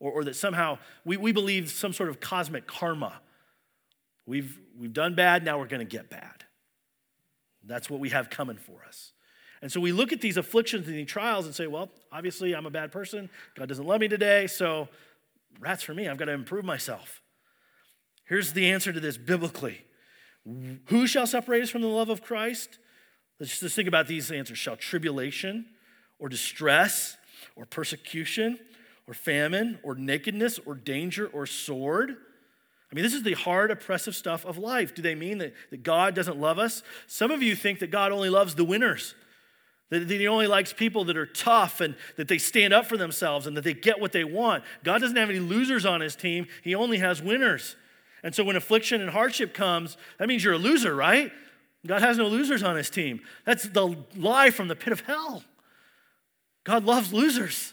Or, 0.00 0.12
or 0.12 0.24
that 0.24 0.36
somehow 0.36 0.78
we, 1.04 1.16
we 1.16 1.32
believe 1.32 1.70
some 1.70 1.92
sort 1.92 2.08
of 2.08 2.20
cosmic 2.20 2.66
karma. 2.66 3.20
We've, 4.26 4.58
we've 4.78 4.92
done 4.92 5.14
bad, 5.14 5.44
now 5.44 5.58
we're 5.58 5.66
going 5.66 5.86
to 5.86 5.96
get 5.96 6.10
bad. 6.10 6.44
That's 7.64 7.90
what 7.90 8.00
we 8.00 8.10
have 8.10 8.30
coming 8.30 8.56
for 8.56 8.84
us. 8.86 9.12
And 9.60 9.72
so 9.72 9.80
we 9.80 9.92
look 9.92 10.12
at 10.12 10.20
these 10.20 10.36
afflictions 10.36 10.86
and 10.86 10.96
these 10.96 11.06
trials 11.06 11.46
and 11.46 11.54
say, 11.54 11.66
well, 11.66 11.90
obviously 12.12 12.54
I'm 12.54 12.66
a 12.66 12.70
bad 12.70 12.92
person. 12.92 13.28
God 13.56 13.68
doesn't 13.68 13.86
love 13.86 14.00
me 14.00 14.08
today, 14.08 14.46
so 14.46 14.88
rats 15.58 15.82
for 15.82 15.94
me. 15.94 16.08
I've 16.08 16.16
got 16.16 16.26
to 16.26 16.32
improve 16.32 16.64
myself. 16.64 17.20
Here's 18.24 18.52
the 18.52 18.70
answer 18.70 18.92
to 18.92 19.00
this 19.00 19.16
biblically 19.16 19.84
Who 20.86 21.06
shall 21.06 21.26
separate 21.26 21.62
us 21.62 21.70
from 21.70 21.82
the 21.82 21.88
love 21.88 22.08
of 22.08 22.22
Christ? 22.22 22.78
Let's 23.40 23.60
just 23.60 23.76
think 23.76 23.88
about 23.88 24.06
these 24.06 24.30
answers. 24.30 24.58
Shall 24.58 24.76
tribulation 24.76 25.66
or 26.18 26.28
distress 26.28 27.16
or 27.56 27.66
persecution 27.66 28.58
or 29.06 29.14
famine 29.14 29.78
or 29.82 29.94
nakedness 29.94 30.58
or 30.66 30.74
danger 30.74 31.28
or 31.28 31.46
sword? 31.46 32.16
I 32.90 32.94
mean, 32.94 33.04
this 33.04 33.14
is 33.14 33.22
the 33.22 33.34
hard, 33.34 33.70
oppressive 33.70 34.16
stuff 34.16 34.46
of 34.46 34.56
life. 34.56 34.94
Do 34.94 35.02
they 35.02 35.14
mean 35.14 35.38
that, 35.38 35.52
that 35.70 35.82
God 35.82 36.14
doesn't 36.14 36.38
love 36.38 36.58
us? 36.58 36.82
Some 37.06 37.30
of 37.30 37.42
you 37.42 37.54
think 37.54 37.80
that 37.80 37.90
God 37.90 38.12
only 38.12 38.30
loves 38.30 38.54
the 38.54 38.64
winners. 38.64 39.14
That 39.90 40.08
he 40.08 40.26
only 40.26 40.46
likes 40.46 40.72
people 40.72 41.04
that 41.04 41.16
are 41.16 41.26
tough 41.26 41.80
and 41.80 41.96
that 42.16 42.28
they 42.28 42.38
stand 42.38 42.74
up 42.74 42.86
for 42.86 42.96
themselves 42.96 43.46
and 43.46 43.56
that 43.56 43.64
they 43.64 43.74
get 43.74 44.00
what 44.00 44.12
they 44.12 44.24
want. 44.24 44.64
God 44.84 45.00
doesn't 45.00 45.16
have 45.16 45.30
any 45.30 45.38
losers 45.38 45.86
on 45.86 46.00
his 46.00 46.16
team, 46.16 46.46
he 46.62 46.74
only 46.74 46.98
has 46.98 47.22
winners. 47.22 47.76
And 48.22 48.34
so 48.34 48.42
when 48.42 48.56
affliction 48.56 49.00
and 49.00 49.10
hardship 49.10 49.54
comes, 49.54 49.96
that 50.18 50.28
means 50.28 50.42
you're 50.42 50.54
a 50.54 50.58
loser, 50.58 50.94
right? 50.94 51.30
God 51.86 52.02
has 52.02 52.18
no 52.18 52.26
losers 52.26 52.62
on 52.62 52.76
his 52.76 52.90
team. 52.90 53.20
That's 53.44 53.68
the 53.68 53.96
lie 54.16 54.50
from 54.50 54.68
the 54.68 54.76
pit 54.76 54.92
of 54.92 55.00
hell. 55.00 55.44
God 56.64 56.84
loves 56.84 57.12
losers. 57.12 57.72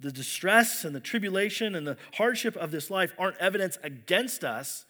The 0.00 0.10
distress 0.10 0.84
and 0.84 0.94
the 0.94 1.00
tribulation 1.00 1.74
and 1.74 1.86
the 1.86 1.96
hardship 2.14 2.56
of 2.56 2.70
this 2.70 2.90
life 2.90 3.12
aren't 3.18 3.36
evidence 3.36 3.78
against 3.84 4.42
us. 4.42 4.84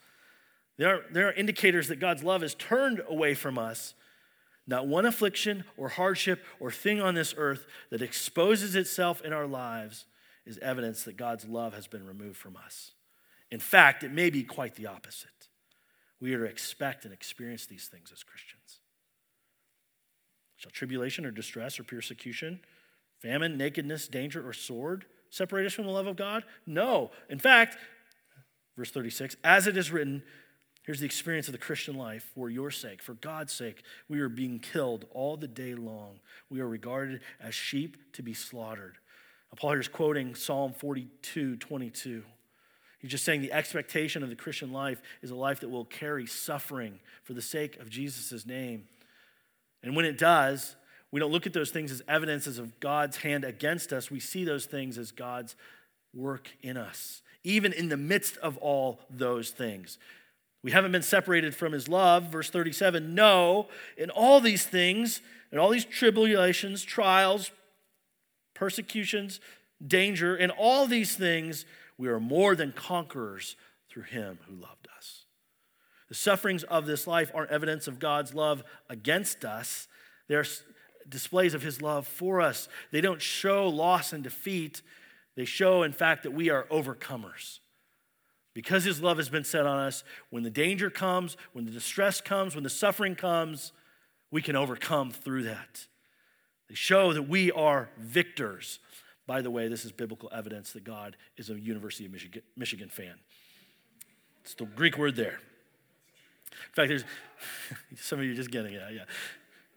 They 0.77 0.85
are, 0.85 1.01
are 1.15 1.33
indicators 1.33 1.89
that 1.89 1.99
God's 1.99 2.23
love 2.23 2.41
is 2.41 2.55
turned 2.55 3.01
away 3.07 3.35
from 3.35 3.59
us 3.59 3.93
not 4.65 4.87
one 4.87 5.05
affliction 5.05 5.65
or 5.77 5.89
hardship 5.89 6.43
or 6.59 6.71
thing 6.71 7.01
on 7.01 7.15
this 7.15 7.33
earth 7.37 7.65
that 7.89 8.01
exposes 8.01 8.75
itself 8.75 9.21
in 9.21 9.33
our 9.33 9.47
lives 9.47 10.05
is 10.45 10.57
evidence 10.59 11.03
that 11.03 11.17
God's 11.17 11.45
love 11.45 11.73
has 11.73 11.87
been 11.87 12.05
removed 12.05 12.37
from 12.37 12.55
us. 12.55 12.91
In 13.51 13.59
fact, 13.59 14.03
it 14.03 14.11
may 14.11 14.29
be 14.29 14.43
quite 14.43 14.75
the 14.75 14.87
opposite. 14.87 15.29
We 16.23 16.33
are 16.35 16.39
to 16.39 16.45
expect 16.45 17.03
and 17.03 17.13
experience 17.13 17.65
these 17.65 17.87
things 17.87 18.09
as 18.13 18.23
Christians. 18.23 18.79
Shall 20.55 20.71
tribulation 20.71 21.25
or 21.25 21.31
distress 21.31 21.77
or 21.77 21.83
persecution, 21.83 22.61
famine, 23.19 23.57
nakedness, 23.57 24.07
danger, 24.07 24.47
or 24.47 24.53
sword 24.53 25.03
separate 25.29 25.65
us 25.65 25.73
from 25.73 25.83
the 25.83 25.91
love 25.91 26.07
of 26.07 26.15
God? 26.15 26.45
No. 26.65 27.11
In 27.29 27.39
fact, 27.39 27.77
verse 28.77 28.89
36, 28.89 29.35
as 29.43 29.67
it 29.67 29.75
is 29.75 29.91
written, 29.91 30.23
Here's 30.83 31.01
the 31.01 31.05
experience 31.05 31.49
of 31.49 31.51
the 31.51 31.57
Christian 31.57 31.97
life 31.97 32.31
for 32.33 32.49
your 32.49 32.71
sake, 32.71 33.01
for 33.01 33.15
God's 33.15 33.51
sake. 33.51 33.83
We 34.07 34.21
are 34.21 34.29
being 34.29 34.59
killed 34.59 35.05
all 35.11 35.35
the 35.35 35.47
day 35.47 35.75
long. 35.75 36.21
We 36.49 36.61
are 36.61 36.67
regarded 36.69 37.19
as 37.41 37.53
sheep 37.53 38.13
to 38.13 38.23
be 38.23 38.33
slaughtered. 38.33 38.97
Paul 39.57 39.71
here 39.71 39.81
is 39.81 39.89
quoting 39.89 40.35
Psalm 40.35 40.71
42 40.71 41.57
22. 41.57 42.23
He's 43.03 43.11
just 43.11 43.25
saying 43.25 43.41
the 43.41 43.51
expectation 43.51 44.23
of 44.23 44.29
the 44.29 44.35
Christian 44.35 44.71
life 44.71 45.01
is 45.21 45.29
a 45.29 45.35
life 45.35 45.59
that 45.59 45.67
will 45.67 45.83
carry 45.83 46.25
suffering 46.25 47.01
for 47.25 47.33
the 47.33 47.41
sake 47.41 47.77
of 47.81 47.89
Jesus' 47.89 48.45
name. 48.45 48.85
And 49.83 49.93
when 49.93 50.05
it 50.05 50.17
does, 50.17 50.77
we 51.11 51.19
don't 51.19 51.33
look 51.33 51.45
at 51.45 51.51
those 51.51 51.69
things 51.69 51.91
as 51.91 52.01
evidences 52.07 52.59
of 52.59 52.79
God's 52.79 53.17
hand 53.17 53.43
against 53.43 53.91
us. 53.91 54.09
We 54.09 54.21
see 54.21 54.45
those 54.45 54.65
things 54.65 54.97
as 54.97 55.11
God's 55.11 55.57
work 56.15 56.49
in 56.61 56.77
us, 56.77 57.21
even 57.43 57.73
in 57.73 57.89
the 57.89 57.97
midst 57.97 58.37
of 58.37 58.55
all 58.59 59.01
those 59.09 59.49
things. 59.49 59.97
We 60.63 60.71
haven't 60.71 60.93
been 60.93 61.01
separated 61.01 61.53
from 61.53 61.73
his 61.73 61.89
love. 61.89 62.31
Verse 62.31 62.49
37 62.49 63.13
No, 63.13 63.67
in 63.97 64.11
all 64.11 64.39
these 64.39 64.65
things, 64.65 65.19
in 65.51 65.59
all 65.59 65.71
these 65.71 65.83
tribulations, 65.83 66.83
trials, 66.83 67.51
persecutions, 68.53 69.41
danger, 69.85 70.37
in 70.37 70.51
all 70.51 70.87
these 70.87 71.17
things, 71.17 71.65
we 71.97 72.07
are 72.07 72.19
more 72.19 72.55
than 72.55 72.71
conquerors 72.71 73.55
through 73.89 74.03
him 74.03 74.39
who 74.47 74.55
loved 74.55 74.87
us. 74.97 75.25
The 76.09 76.15
sufferings 76.15 76.63
of 76.63 76.85
this 76.85 77.07
life 77.07 77.31
aren't 77.33 77.51
evidence 77.51 77.87
of 77.87 77.99
God's 77.99 78.33
love 78.33 78.63
against 78.89 79.45
us, 79.45 79.87
they're 80.27 80.45
displays 81.07 81.53
of 81.53 81.61
his 81.61 81.81
love 81.81 82.07
for 82.07 82.39
us. 82.39 82.67
They 82.91 83.01
don't 83.01 83.21
show 83.21 83.67
loss 83.67 84.13
and 84.13 84.23
defeat, 84.23 84.81
they 85.35 85.45
show, 85.45 85.83
in 85.83 85.91
fact, 85.91 86.23
that 86.23 86.31
we 86.31 86.49
are 86.49 86.65
overcomers. 86.65 87.59
Because 88.53 88.83
his 88.83 89.01
love 89.01 89.17
has 89.17 89.29
been 89.29 89.43
set 89.43 89.65
on 89.65 89.79
us, 89.79 90.03
when 90.29 90.43
the 90.43 90.49
danger 90.49 90.89
comes, 90.89 91.35
when 91.53 91.65
the 91.65 91.71
distress 91.71 92.21
comes, 92.21 92.53
when 92.53 92.63
the 92.63 92.69
suffering 92.69 93.15
comes, 93.15 93.73
we 94.31 94.41
can 94.41 94.55
overcome 94.55 95.11
through 95.11 95.43
that. 95.43 95.87
They 96.69 96.75
show 96.75 97.13
that 97.13 97.23
we 97.23 97.51
are 97.51 97.89
victors. 97.97 98.79
By 99.25 99.41
the 99.41 99.51
way, 99.51 99.67
this 99.67 99.85
is 99.85 99.91
biblical 99.91 100.29
evidence 100.33 100.73
that 100.73 100.83
God 100.83 101.15
is 101.37 101.49
a 101.49 101.59
University 101.59 102.05
of 102.05 102.11
Michigan, 102.11 102.41
Michigan 102.57 102.89
fan. 102.89 103.15
It's 104.41 104.53
the 104.53 104.65
Greek 104.65 104.97
word 104.97 105.15
there. 105.15 105.39
In 106.51 106.73
fact, 106.73 106.89
there's 106.89 107.05
some 107.95 108.19
of 108.19 108.25
you 108.25 108.35
just 108.35 108.51
getting 108.51 108.73
it. 108.73 108.81
Yeah. 108.91 109.05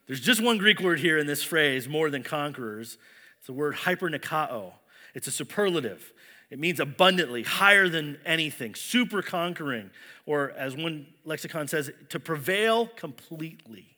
There's 0.07 0.21
just 0.21 0.43
one 0.43 0.59
Greek 0.59 0.81
word 0.81 1.01
here 1.01 1.19
in 1.19 1.27
this 1.27 1.43
phrase, 1.43 1.89
more 1.89 2.11
than 2.11 2.23
conquerors. 2.23 2.99
It's 3.39 3.47
the 3.47 3.53
word 3.53 3.75
hypernikao. 3.75 4.73
It's 5.15 5.27
a 5.27 5.31
superlative. 5.31 6.13
It 6.51 6.61
means 6.61 6.79
abundantly, 6.79 7.43
higher 7.43 7.89
than 7.89 8.19
anything, 8.25 8.75
super 8.77 9.21
conquering, 9.21 9.91
or 10.27 10.53
as 10.53 10.77
one 10.77 11.07
lexicon 11.25 11.67
says, 11.67 11.91
to 12.11 12.21
prevail 12.21 12.87
completely. 12.87 13.97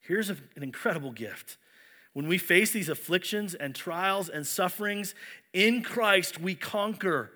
Here's 0.00 0.28
an 0.28 0.40
incredible 0.56 1.12
gift. 1.12 1.56
When 2.18 2.26
we 2.26 2.36
face 2.36 2.72
these 2.72 2.88
afflictions 2.88 3.54
and 3.54 3.76
trials 3.76 4.28
and 4.28 4.44
sufferings 4.44 5.14
in 5.52 5.84
Christ, 5.84 6.40
we 6.40 6.56
conquer. 6.56 7.30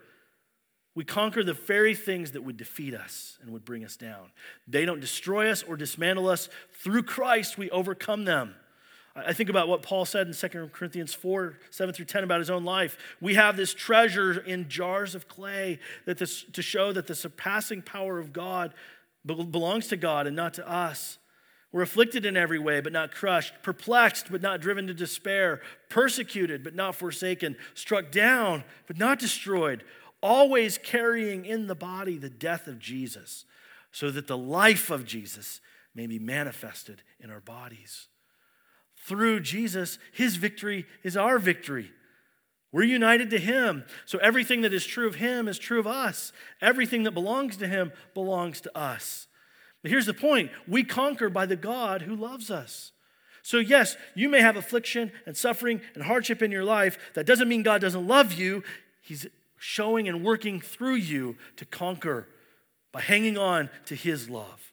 We 0.97 1.05
conquer 1.05 1.45
the 1.45 1.53
very 1.53 1.95
things 1.95 2.33
that 2.33 2.43
would 2.43 2.57
defeat 2.57 2.93
us 2.93 3.39
and 3.41 3.53
would 3.53 3.65
bring 3.65 3.85
us 3.85 3.97
down. 3.97 4.33
They 4.67 4.85
don't 4.85 4.99
destroy 4.99 5.53
us 5.53 5.63
or 5.63 5.77
dismantle 5.77 6.27
us. 6.27 6.49
Through 6.83 7.05
Christ, 7.05 7.57
we 7.57 7.71
overcome 7.71 8.25
them. 8.25 8.57
I 9.15 9.33
think 9.33 9.49
about 9.49 9.69
what 9.69 9.83
Paul 9.83 10.05
said 10.05 10.27
in 10.27 10.35
2 10.35 10.71
Corinthians 10.73 11.15
4 11.15 11.61
7 11.71 11.95
through 11.95 12.07
10 12.07 12.25
about 12.25 12.41
his 12.41 12.51
own 12.51 12.65
life. 12.65 12.99
We 13.21 13.35
have 13.37 13.57
this 13.57 13.75
treasure 13.75 14.41
in 14.41 14.69
jars 14.69 15.15
of 15.15 15.29
clay 15.29 15.79
that 16.07 16.19
this, 16.19 16.43
to 16.55 16.61
show 16.61 16.93
that 16.93 17.07
the 17.07 17.15
surpassing 17.15 17.83
power 17.83 18.19
of 18.19 18.33
God 18.33 18.75
belongs 19.25 19.87
to 19.87 19.97
God 19.97 20.27
and 20.27 20.35
not 20.35 20.55
to 20.55 20.69
us. 20.69 21.19
We're 21.73 21.83
afflicted 21.83 22.27
in 22.27 22.37
every 22.37 22.59
way, 22.59 22.81
but 22.81 22.93
not 22.93 23.13
crushed, 23.13 23.55
perplexed, 23.63 24.31
but 24.31 24.43
not 24.43 24.61
driven 24.61 24.87
to 24.89 24.95
despair, 24.95 25.63
persecuted, 25.89 26.63
but 26.63 26.75
not 26.75 26.95
forsaken, 26.95 27.57
struck 27.75 28.13
down, 28.13 28.65
but 28.87 28.99
not 28.99 29.19
destroyed, 29.19 29.83
always 30.23 30.77
carrying 30.77 31.47
in 31.47 31.67
the 31.67 31.75
body 31.75 32.19
the 32.19 32.29
death 32.29 32.67
of 32.67 32.79
Jesus, 32.79 33.47
so 33.91 34.11
that 34.11 34.27
the 34.27 34.39
life 34.39 34.91
of 34.91 35.07
Jesus 35.07 35.61
may 35.95 36.07
be 36.07 36.19
manifested 36.19 37.03
in 37.21 37.31
our 37.31 37.41
bodies 37.41 38.09
through 39.05 39.41
Jesus, 39.41 39.99
his 40.13 40.37
victory 40.37 40.87
is 41.03 41.17
our 41.17 41.39
victory. 41.39 41.91
We're 42.71 42.85
united 42.85 43.31
to 43.31 43.39
him. 43.39 43.85
So 44.07 44.19
everything 44.19 44.63
that 44.63 44.73
is 44.73 44.87
true 44.87 45.07
of 45.07 45.17
him 45.17 45.49
is 45.49 45.59
true 45.59 45.81
of 45.81 45.87
us. 45.87 46.33
Everything 46.61 47.03
that 47.03 47.13
belongs 47.13 47.57
to 47.59 47.67
him 47.67 47.93
belongs 48.15 48.61
to 48.63 48.79
us. 48.79 49.27
But 49.83 49.91
here's 49.91 50.07
the 50.07 50.15
point 50.15 50.51
we 50.67 50.85
conquer 50.85 51.29
by 51.29 51.47
the 51.47 51.57
God 51.57 52.03
who 52.03 52.15
loves 52.15 52.51
us. 52.51 52.93
So, 53.43 53.59
yes, 53.59 53.97
you 54.15 54.29
may 54.29 54.41
have 54.41 54.57
affliction 54.57 55.11
and 55.27 55.37
suffering 55.37 55.81
and 55.95 56.05
hardship 56.05 56.43
in 56.43 56.53
your 56.53 56.65
life. 56.65 56.97
That 57.15 57.27
doesn't 57.27 57.49
mean 57.49 57.65
God 57.65 57.81
doesn't 57.81 58.07
love 58.07 58.33
you. 58.33 58.63
He's 59.01 59.27
showing 59.59 60.09
and 60.09 60.25
working 60.25 60.61
through 60.61 60.95
you 60.95 61.37
to 61.57 61.65
conquer 61.65 62.29
by 62.93 63.01
hanging 63.01 63.37
on 63.37 63.69
to 63.87 63.97
his 63.97 64.29
love. 64.29 64.73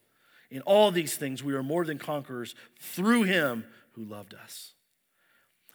In 0.52 0.62
all 0.62 0.92
these 0.92 1.16
things, 1.16 1.44
we 1.44 1.54
are 1.54 1.64
more 1.64 1.86
than 1.86 1.98
conquerors 1.98 2.54
through 2.80 3.24
him 3.24 3.66
who 3.94 4.04
loved 4.04 4.34
us. 4.36 4.74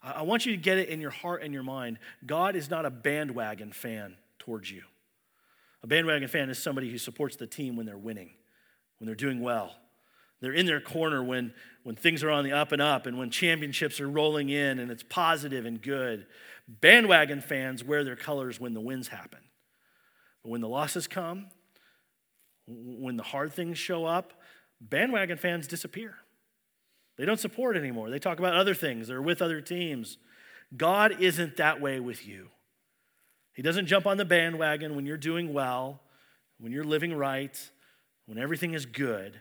I 0.03 0.23
want 0.23 0.45
you 0.45 0.53
to 0.53 0.61
get 0.61 0.79
it 0.79 0.89
in 0.89 1.01
your 1.01 1.11
heart 1.11 1.43
and 1.43 1.55
your 1.55 1.63
mind. 1.63 1.99
God 2.27 2.57
is 2.57 2.69
not 2.69 2.85
a 2.85 2.91
bandwagon 2.91 3.73
fan 3.73 4.17
towards 4.39 4.71
you. 4.71 4.83
A 5.83 5.87
bandwagon 5.87 6.29
fan 6.29 6.51
is 6.51 6.59
somebody 6.59 6.91
who 6.91 6.99
supports 6.99 7.37
the 7.37 7.47
team 7.47 7.77
when 7.77 7.87
they're 7.87 7.97
winning, 7.97 8.31
when 9.05 9.07
they're 9.07 9.15
doing 9.15 9.43
well. 9.43 9.77
They're 10.41 10.55
in 10.55 10.65
their 10.65 10.81
corner 10.81 11.23
when, 11.23 11.53
when 11.83 11.95
things 11.95 12.25
are 12.25 12.31
on 12.31 12.43
the 12.43 12.53
up 12.53 12.73
and 12.73 12.81
up 12.81 13.05
and 13.05 13.19
when 13.19 13.29
championships 13.29 14.01
are 14.01 14.09
rolling 14.09 14.49
in 14.49 14.79
and 14.79 14.91
it's 14.91 15.03
positive 15.03 15.67
and 15.67 15.81
good. 15.81 16.27
Bandwagon 16.67 17.43
fans 17.43 17.85
wear 17.85 18.03
their 18.03 18.17
colors 18.17 18.59
when 18.59 18.73
the 18.73 18.81
wins 18.81 19.09
happen. 19.09 19.41
But 20.43 20.49
when 20.53 20.63
the 20.63 20.69
losses 20.69 21.07
come, 21.07 21.49
when 22.67 23.19
the 23.19 23.23
hard 23.23 23.53
things 23.53 23.77
show 23.77 24.07
up, 24.07 24.33
bandwagon 24.81 25.37
fans 25.37 25.67
disappear. 25.67 26.15
They 27.19 27.27
don't 27.27 27.39
support 27.39 27.77
anymore. 27.77 28.09
They 28.09 28.19
talk 28.19 28.39
about 28.39 28.55
other 28.55 28.75
things. 28.75 29.09
They're 29.09 29.21
with 29.21 29.43
other 29.43 29.61
teams. 29.61 30.17
God 30.75 31.21
isn't 31.21 31.59
that 31.59 31.79
way 31.79 32.01
with 32.01 32.27
you. 32.27 32.49
He 33.53 33.61
doesn't 33.61 33.85
jump 33.85 34.07
on 34.07 34.17
the 34.17 34.25
bandwagon 34.25 34.97
when 34.97 35.05
you're 35.05 35.19
doing 35.19 35.53
well, 35.53 36.01
when 36.59 36.73
you're 36.73 36.85
living 36.85 37.15
right, 37.15 37.71
when 38.27 38.39
everything 38.39 38.75
is 38.75 38.87
good, 38.87 39.41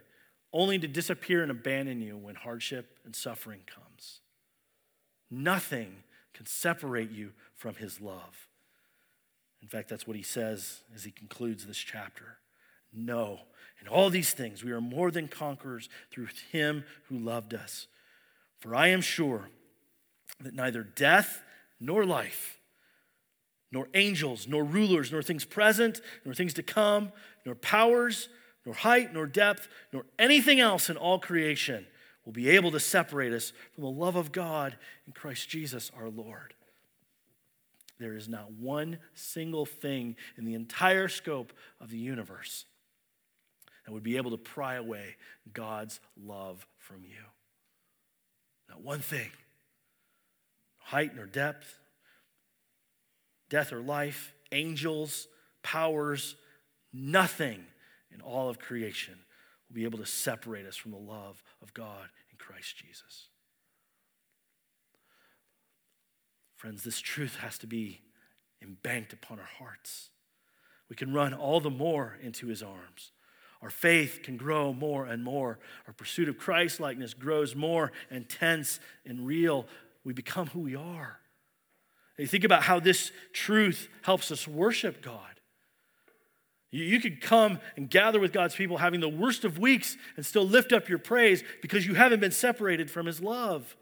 only 0.51 0.77
to 0.77 0.87
disappear 0.87 1.41
and 1.41 1.51
abandon 1.51 2.01
you 2.01 2.17
when 2.17 2.35
hardship 2.35 2.99
and 3.05 3.15
suffering 3.15 3.61
comes. 3.65 4.19
Nothing 5.31 6.03
can 6.33 6.45
separate 6.45 7.11
you 7.11 7.31
from 7.55 7.75
his 7.75 7.99
love. 7.99 8.47
In 9.61 9.67
fact, 9.67 9.89
that's 9.89 10.05
what 10.05 10.17
he 10.17 10.23
says 10.23 10.81
as 10.93 11.03
he 11.03 11.11
concludes 11.11 11.65
this 11.65 11.77
chapter. 11.77 12.37
No, 12.91 13.39
in 13.81 13.87
all 13.87 14.09
these 14.09 14.33
things, 14.33 14.63
we 14.63 14.71
are 14.71 14.81
more 14.81 15.09
than 15.09 15.27
conquerors 15.27 15.89
through 16.11 16.27
him 16.51 16.83
who 17.09 17.17
loved 17.17 17.53
us. 17.53 17.87
For 18.59 18.75
I 18.75 18.89
am 18.89 19.01
sure 19.01 19.49
that 20.39 20.53
neither 20.53 20.83
death 20.83 21.41
nor 21.79 22.05
life, 22.05 22.59
nor 23.71 23.87
angels, 23.93 24.47
nor 24.47 24.63
rulers, 24.63 25.11
nor 25.11 25.23
things 25.23 25.45
present, 25.45 26.01
nor 26.23 26.33
things 26.33 26.53
to 26.53 26.63
come, 26.63 27.11
nor 27.45 27.55
powers, 27.55 28.29
nor 28.65 28.75
height, 28.75 29.13
nor 29.13 29.25
depth, 29.25 29.67
nor 29.91 30.05
anything 30.17 30.59
else 30.59 30.89
in 30.89 30.97
all 30.97 31.19
creation 31.19 31.85
will 32.25 32.33
be 32.33 32.49
able 32.49 32.71
to 32.71 32.79
separate 32.79 33.33
us 33.33 33.51
from 33.73 33.83
the 33.83 33.89
love 33.89 34.15
of 34.15 34.31
God 34.31 34.77
in 35.05 35.13
Christ 35.13 35.49
Jesus 35.49 35.91
our 35.97 36.09
Lord. 36.09 36.53
There 37.99 38.15
is 38.15 38.27
not 38.27 38.51
one 38.51 38.97
single 39.13 39.65
thing 39.65 40.15
in 40.37 40.45
the 40.45 40.55
entire 40.55 41.07
scope 41.07 41.53
of 41.79 41.89
the 41.89 41.97
universe 41.97 42.65
that 43.85 43.91
would 43.91 44.03
be 44.03 44.17
able 44.17 44.31
to 44.31 44.37
pry 44.37 44.75
away 44.75 45.15
God's 45.53 45.99
love 46.21 46.65
from 46.79 47.03
you. 47.03 47.23
Not 48.69 48.81
one 48.81 48.99
thing 48.99 49.29
height 50.85 51.15
nor 51.15 51.25
depth, 51.25 51.79
death 53.49 53.71
or 53.71 53.79
life, 53.79 54.33
angels, 54.51 55.27
powers, 55.61 56.35
nothing 56.91 57.63
in 58.13 58.21
all 58.21 58.49
of 58.49 58.59
creation 58.59 59.15
will 59.67 59.75
be 59.75 59.83
able 59.83 59.99
to 59.99 60.05
separate 60.05 60.65
us 60.65 60.75
from 60.75 60.91
the 60.91 60.97
love 60.97 61.43
of 61.61 61.73
God 61.73 62.09
in 62.31 62.37
Christ 62.37 62.77
Jesus. 62.77 63.29
Friends, 66.55 66.83
this 66.83 66.99
truth 66.99 67.37
has 67.37 67.57
to 67.59 67.67
be 67.67 68.01
embanked 68.61 69.11
upon 69.11 69.39
our 69.39 69.49
hearts. 69.59 70.09
We 70.89 70.95
can 70.95 71.13
run 71.13 71.33
all 71.33 71.59
the 71.59 71.69
more 71.69 72.17
into 72.21 72.47
his 72.47 72.63
arms 72.63 73.11
our 73.63 73.69
faith 73.69 74.19
can 74.23 74.35
grow 74.35 74.73
more 74.73 75.05
and 75.05 75.23
more. 75.23 75.57
Our 75.87 75.93
pursuit 75.93 76.27
of 76.27 76.37
Christ 76.37 76.81
likeness 76.81 77.13
grows 77.13 77.55
more 77.55 77.93
intense 78.11 78.81
and 79.05 79.25
real. 79.25 79.65
We 80.03 80.11
become 80.11 80.47
who 80.47 80.59
we 80.59 80.75
are. 80.75 81.19
And 82.17 82.25
you 82.25 82.27
think 82.27 82.43
about 82.43 82.63
how 82.63 82.81
this 82.81 83.13
truth 83.31 83.87
helps 84.01 84.31
us 84.31 84.47
worship 84.49 85.01
God. 85.01 85.32
You, 86.75 86.99
could 86.99 87.21
come 87.21 87.59
and 87.75 87.87
gather 87.87 88.19
with 88.19 88.33
God's 88.33 88.55
people 88.55 88.77
having 88.77 88.99
the 88.99 89.07
worst 89.07 89.45
of 89.45 89.59
weeks 89.59 89.95
and 90.15 90.25
still 90.25 90.43
lift 90.43 90.73
up 90.73 90.89
your 90.89 90.97
praise 90.97 91.43
because 91.61 91.85
you 91.85 91.93
haven't 91.93 92.19
been 92.19 92.31
separated 92.31 92.89
from 92.89 93.05
His 93.05 93.21
love. 93.21 93.75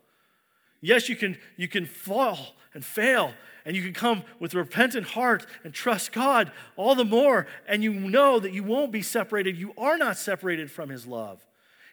Yes, 0.82 1.08
you 1.08 1.16
can, 1.16 1.38
you 1.56 1.70
can 1.70 1.86
fall 1.86 2.38
and 2.74 2.84
fail, 2.84 3.34
and 3.64 3.78
you 3.78 3.82
can 3.82 3.94
come 3.94 4.24
with 4.42 4.54
a 4.54 4.58
repentant 4.58 5.08
heart 5.08 5.46
and 5.64 5.74
trust 5.74 6.12
God 6.12 6.52
all 6.76 6.94
the 6.94 7.06
more, 7.06 7.48
and 7.66 7.82
you 7.82 7.94
know 7.94 8.42
that 8.42 8.52
you 8.52 8.62
won't 8.62 8.92
be 8.92 9.02
separated. 9.02 9.56
You 9.56 9.74
are 9.78 9.98
not 9.98 10.18
separated 10.18 10.70
from 10.70 10.90
His 10.90 11.08
love. 11.08 11.46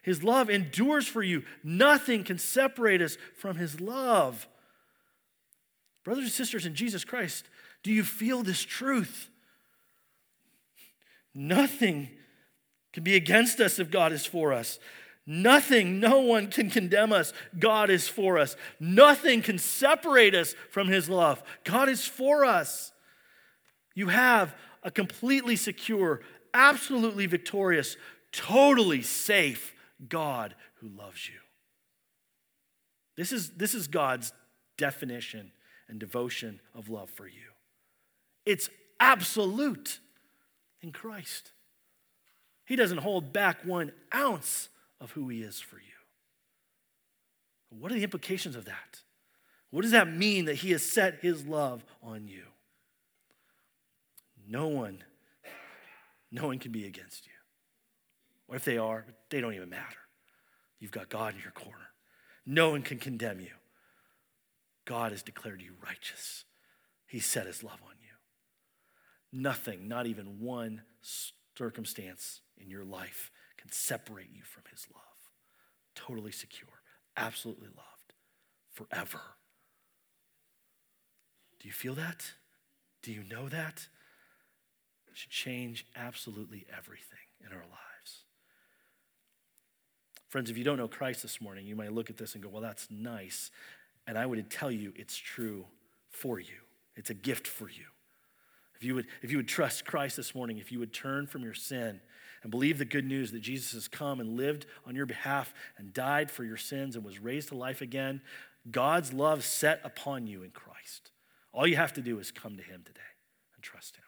His 0.03 0.21
love 0.21 0.49
endures 0.49 1.07
for 1.07 1.23
you. 1.23 1.43
Nothing 1.63 2.25
can 2.25 2.37
separate 2.37 3.01
us 3.01 3.17
from 3.37 3.55
His 3.55 3.79
love. 3.79 4.49
Brothers 6.03 6.25
and 6.25 6.33
sisters 6.33 6.65
in 6.65 6.75
Jesus 6.75 7.05
Christ, 7.05 7.45
do 7.83 7.93
you 7.93 8.03
feel 8.03 8.43
this 8.43 8.63
truth? 8.65 9.29
Nothing 11.33 12.09
can 12.93 13.03
be 13.03 13.15
against 13.15 13.59
us 13.59 13.79
if 13.79 13.91
God 13.91 14.11
is 14.11 14.25
for 14.25 14.53
us. 14.53 14.79
Nothing, 15.25 15.99
no 15.99 16.21
one 16.21 16.47
can 16.47 16.71
condemn 16.71 17.13
us. 17.13 17.33
God 17.57 17.91
is 17.91 18.07
for 18.07 18.39
us. 18.39 18.55
Nothing 18.79 19.43
can 19.43 19.59
separate 19.59 20.33
us 20.33 20.55
from 20.71 20.87
His 20.87 21.07
love. 21.07 21.43
God 21.63 21.87
is 21.87 22.05
for 22.05 22.43
us. 22.43 22.91
You 23.93 24.07
have 24.07 24.55
a 24.81 24.89
completely 24.89 25.55
secure, 25.55 26.21
absolutely 26.53 27.27
victorious, 27.27 27.95
totally 28.31 29.03
safe 29.03 29.75
God 30.07 30.55
who 30.75 30.87
loves 30.87 31.27
you. 31.27 31.35
This 33.15 33.31
is, 33.31 33.51
this 33.51 33.75
is 33.75 33.87
God's 33.87 34.33
definition 34.77 35.51
and 35.89 35.99
devotion 35.99 36.61
of 36.73 36.89
love 36.89 37.09
for 37.09 37.27
you. 37.27 37.51
It's 38.45 38.69
absolute. 38.99 39.99
In 40.81 40.91
Christ. 40.91 41.51
He 42.65 42.75
doesn't 42.75 42.99
hold 42.99 43.33
back 43.33 43.65
one 43.65 43.91
ounce 44.13 44.69
of 45.01 45.11
who 45.11 45.29
He 45.29 45.41
is 45.41 45.59
for 45.59 45.77
you. 45.77 45.81
What 47.69 47.91
are 47.91 47.95
the 47.95 48.03
implications 48.03 48.55
of 48.55 48.65
that? 48.65 49.01
What 49.71 49.83
does 49.83 49.91
that 49.91 50.11
mean 50.11 50.45
that 50.45 50.55
He 50.55 50.71
has 50.71 50.83
set 50.83 51.19
His 51.21 51.45
love 51.45 51.83
on 52.01 52.27
you? 52.27 52.43
No 54.47 54.67
one, 54.67 55.03
no 56.31 56.47
one 56.47 56.59
can 56.59 56.71
be 56.71 56.85
against 56.85 57.27
you. 57.27 57.33
Or 58.47 58.55
if 58.55 58.65
they 58.65 58.77
are, 58.77 59.05
they 59.29 59.41
don't 59.41 59.53
even 59.53 59.69
matter. 59.69 59.99
You've 60.79 60.91
got 60.91 61.09
God 61.09 61.35
in 61.35 61.41
your 61.41 61.51
corner. 61.51 61.89
No 62.45 62.71
one 62.71 62.81
can 62.81 62.97
condemn 62.97 63.39
you. 63.39 63.51
God 64.85 65.11
has 65.11 65.21
declared 65.21 65.61
you 65.61 65.73
righteous. 65.85 66.45
He 67.05 67.19
set 67.19 67.45
his 67.45 67.63
love 67.63 67.79
on 67.83 67.93
you. 68.01 68.08
Nothing, 69.31 69.87
not 69.87 70.07
even 70.07 70.39
one 70.39 70.81
circumstance 71.55 72.41
in 72.57 72.69
your 72.69 72.83
life, 72.83 73.31
can 73.57 73.71
separate 73.71 74.29
you 74.33 74.43
from 74.43 74.63
his 74.71 74.87
love. 74.93 75.03
Totally 75.95 76.31
secure, 76.31 76.81
absolutely 77.17 77.67
loved, 77.67 78.13
forever. 78.71 79.21
Do 81.59 81.67
you 81.67 81.73
feel 81.73 81.93
that? 81.95 82.31
Do 83.03 83.11
you 83.11 83.23
know 83.29 83.49
that? 83.49 83.87
It 85.11 85.17
should 85.17 85.31
change 85.31 85.85
absolutely 85.95 86.65
everything 86.75 87.19
in 87.45 87.51
our 87.51 87.63
lives. 87.63 88.23
Friends, 90.29 90.49
if 90.49 90.57
you 90.57 90.63
don't 90.63 90.77
know 90.77 90.87
Christ 90.87 91.23
this 91.23 91.41
morning, 91.41 91.65
you 91.65 91.75
might 91.75 91.91
look 91.91 92.09
at 92.09 92.17
this 92.17 92.35
and 92.35 92.43
go, 92.43 92.49
well, 92.49 92.61
that's 92.61 92.87
nice. 92.91 93.51
And 94.07 94.17
I 94.17 94.25
would 94.25 94.49
tell 94.49 94.71
you 94.71 94.93
it's 94.95 95.17
true 95.17 95.65
for 96.09 96.39
you, 96.39 96.61
it's 96.95 97.09
a 97.09 97.15
gift 97.15 97.47
for 97.47 97.69
you. 97.69 97.85
If 98.79 98.85
you, 98.85 98.95
would, 98.95 99.07
if 99.21 99.31
you 99.31 99.37
would 99.37 99.47
trust 99.47 99.85
Christ 99.85 100.15
this 100.15 100.33
morning, 100.33 100.57
if 100.57 100.71
you 100.71 100.79
would 100.79 100.93
turn 100.93 101.27
from 101.27 101.43
your 101.43 101.53
sin 101.53 101.99
and 102.41 102.49
believe 102.49 102.77
the 102.77 102.85
good 102.85 103.05
news 103.05 103.31
that 103.33 103.41
Jesus 103.41 103.73
has 103.73 103.89
come 103.89 104.21
and 104.21 104.37
lived 104.37 104.65
on 104.87 104.95
your 104.95 105.05
behalf 105.05 105.53
and 105.77 105.93
died 105.93 106.31
for 106.31 106.45
your 106.45 106.55
sins 106.55 106.95
and 106.95 107.03
was 107.03 107.19
raised 107.19 107.49
to 107.49 107.55
life 107.55 107.81
again, 107.81 108.21
God's 108.71 109.11
love 109.11 109.43
set 109.43 109.81
upon 109.83 110.27
you 110.27 110.43
in 110.43 110.51
Christ. 110.51 111.11
All 111.51 111.67
you 111.67 111.75
have 111.75 111.93
to 111.93 112.01
do 112.01 112.19
is 112.19 112.31
come 112.31 112.55
to 112.55 112.63
Him 112.63 112.83
today 112.85 113.01
and 113.55 113.61
trust 113.61 113.97
Him. 113.97 114.03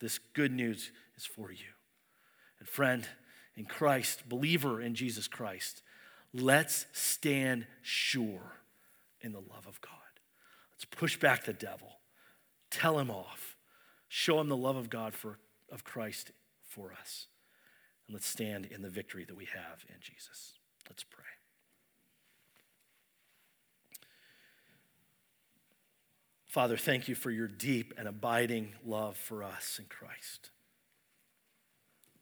This 0.00 0.18
good 0.18 0.52
news 0.52 0.92
is 1.16 1.24
for 1.24 1.50
you. 1.50 1.72
And 2.58 2.68
friend, 2.68 3.06
in 3.56 3.64
Christ, 3.64 4.28
believer 4.28 4.80
in 4.80 4.94
Jesus 4.94 5.28
Christ, 5.28 5.82
let's 6.34 6.86
stand 6.92 7.66
sure 7.80 8.58
in 9.20 9.32
the 9.32 9.40
love 9.40 9.66
of 9.66 9.80
God. 9.80 9.92
Let's 10.72 10.84
push 10.84 11.16
back 11.16 11.44
the 11.44 11.52
devil, 11.52 12.00
tell 12.70 12.98
him 12.98 13.10
off, 13.10 13.51
show 14.14 14.38
him 14.38 14.50
the 14.50 14.56
love 14.58 14.76
of 14.76 14.90
God 14.90 15.14
for, 15.14 15.38
of 15.70 15.84
Christ 15.84 16.32
for 16.68 16.92
us. 16.92 17.28
And 18.06 18.14
let's 18.14 18.26
stand 18.26 18.66
in 18.66 18.82
the 18.82 18.90
victory 18.90 19.24
that 19.24 19.34
we 19.34 19.46
have 19.46 19.86
in 19.88 19.94
Jesus. 20.00 20.58
Let's 20.86 21.02
pray. 21.02 21.24
Father, 26.44 26.76
thank 26.76 27.08
you 27.08 27.14
for 27.14 27.30
your 27.30 27.48
deep 27.48 27.94
and 27.96 28.06
abiding 28.06 28.74
love 28.84 29.16
for 29.16 29.42
us 29.42 29.78
in 29.78 29.86
Christ. 29.86 30.50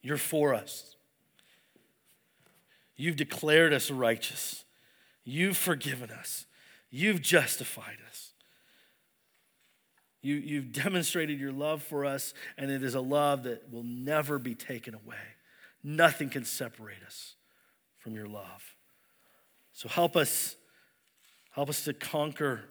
You're 0.00 0.16
for 0.16 0.54
us. 0.54 0.94
You've 2.94 3.16
declared 3.16 3.72
us 3.72 3.90
righteous. 3.90 4.64
You've 5.24 5.56
forgiven 5.56 6.10
us. 6.10 6.46
You've 6.88 7.20
justified 7.20 7.98
us. 8.08 8.29
You, 10.22 10.36
you've 10.36 10.72
demonstrated 10.84 11.38
your 11.40 11.52
love 11.52 11.82
for 11.82 12.04
us, 12.04 12.34
and 12.56 12.70
it 12.70 12.82
is 12.82 12.94
a 12.94 13.00
love 13.00 13.44
that 13.44 13.72
will 13.72 13.84
never 13.84 14.38
be 14.38 14.54
taken 14.54 14.94
away. 14.94 15.16
Nothing 15.82 16.28
can 16.28 16.44
separate 16.44 17.02
us 17.06 17.34
from 17.98 18.14
your 18.14 18.26
love. 18.26 18.74
So 19.72 19.88
help 19.88 20.16
us, 20.16 20.56
help 21.52 21.68
us 21.68 21.84
to 21.84 21.94
conquer 21.94 22.64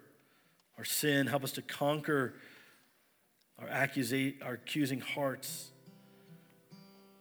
our 0.79 0.85
sin. 0.85 1.27
Help 1.27 1.43
us 1.43 1.51
to 1.51 1.61
conquer 1.61 2.33
our, 3.59 3.67
accusate, 3.67 4.41
our 4.41 4.53
accusing 4.53 5.01
hearts. 5.01 5.71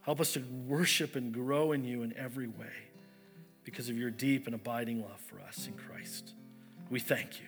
Help 0.01 0.21
us 0.21 0.33
to 0.33 0.43
worship 0.65 1.15
and 1.17 1.33
grow 1.33 1.73
in 1.73 1.83
you 1.83 2.01
in 2.03 2.15
every 2.17 2.47
way 2.47 2.71
because 3.65 3.89
of 3.89 3.97
your 3.97 4.09
deep 4.09 4.45
and 4.45 4.55
abiding 4.55 5.01
love 5.01 5.19
for 5.19 5.41
us 5.41 5.67
in 5.67 5.73
Christ. 5.73 6.33
We 6.89 7.01
thank 7.01 7.41
you. 7.41 7.47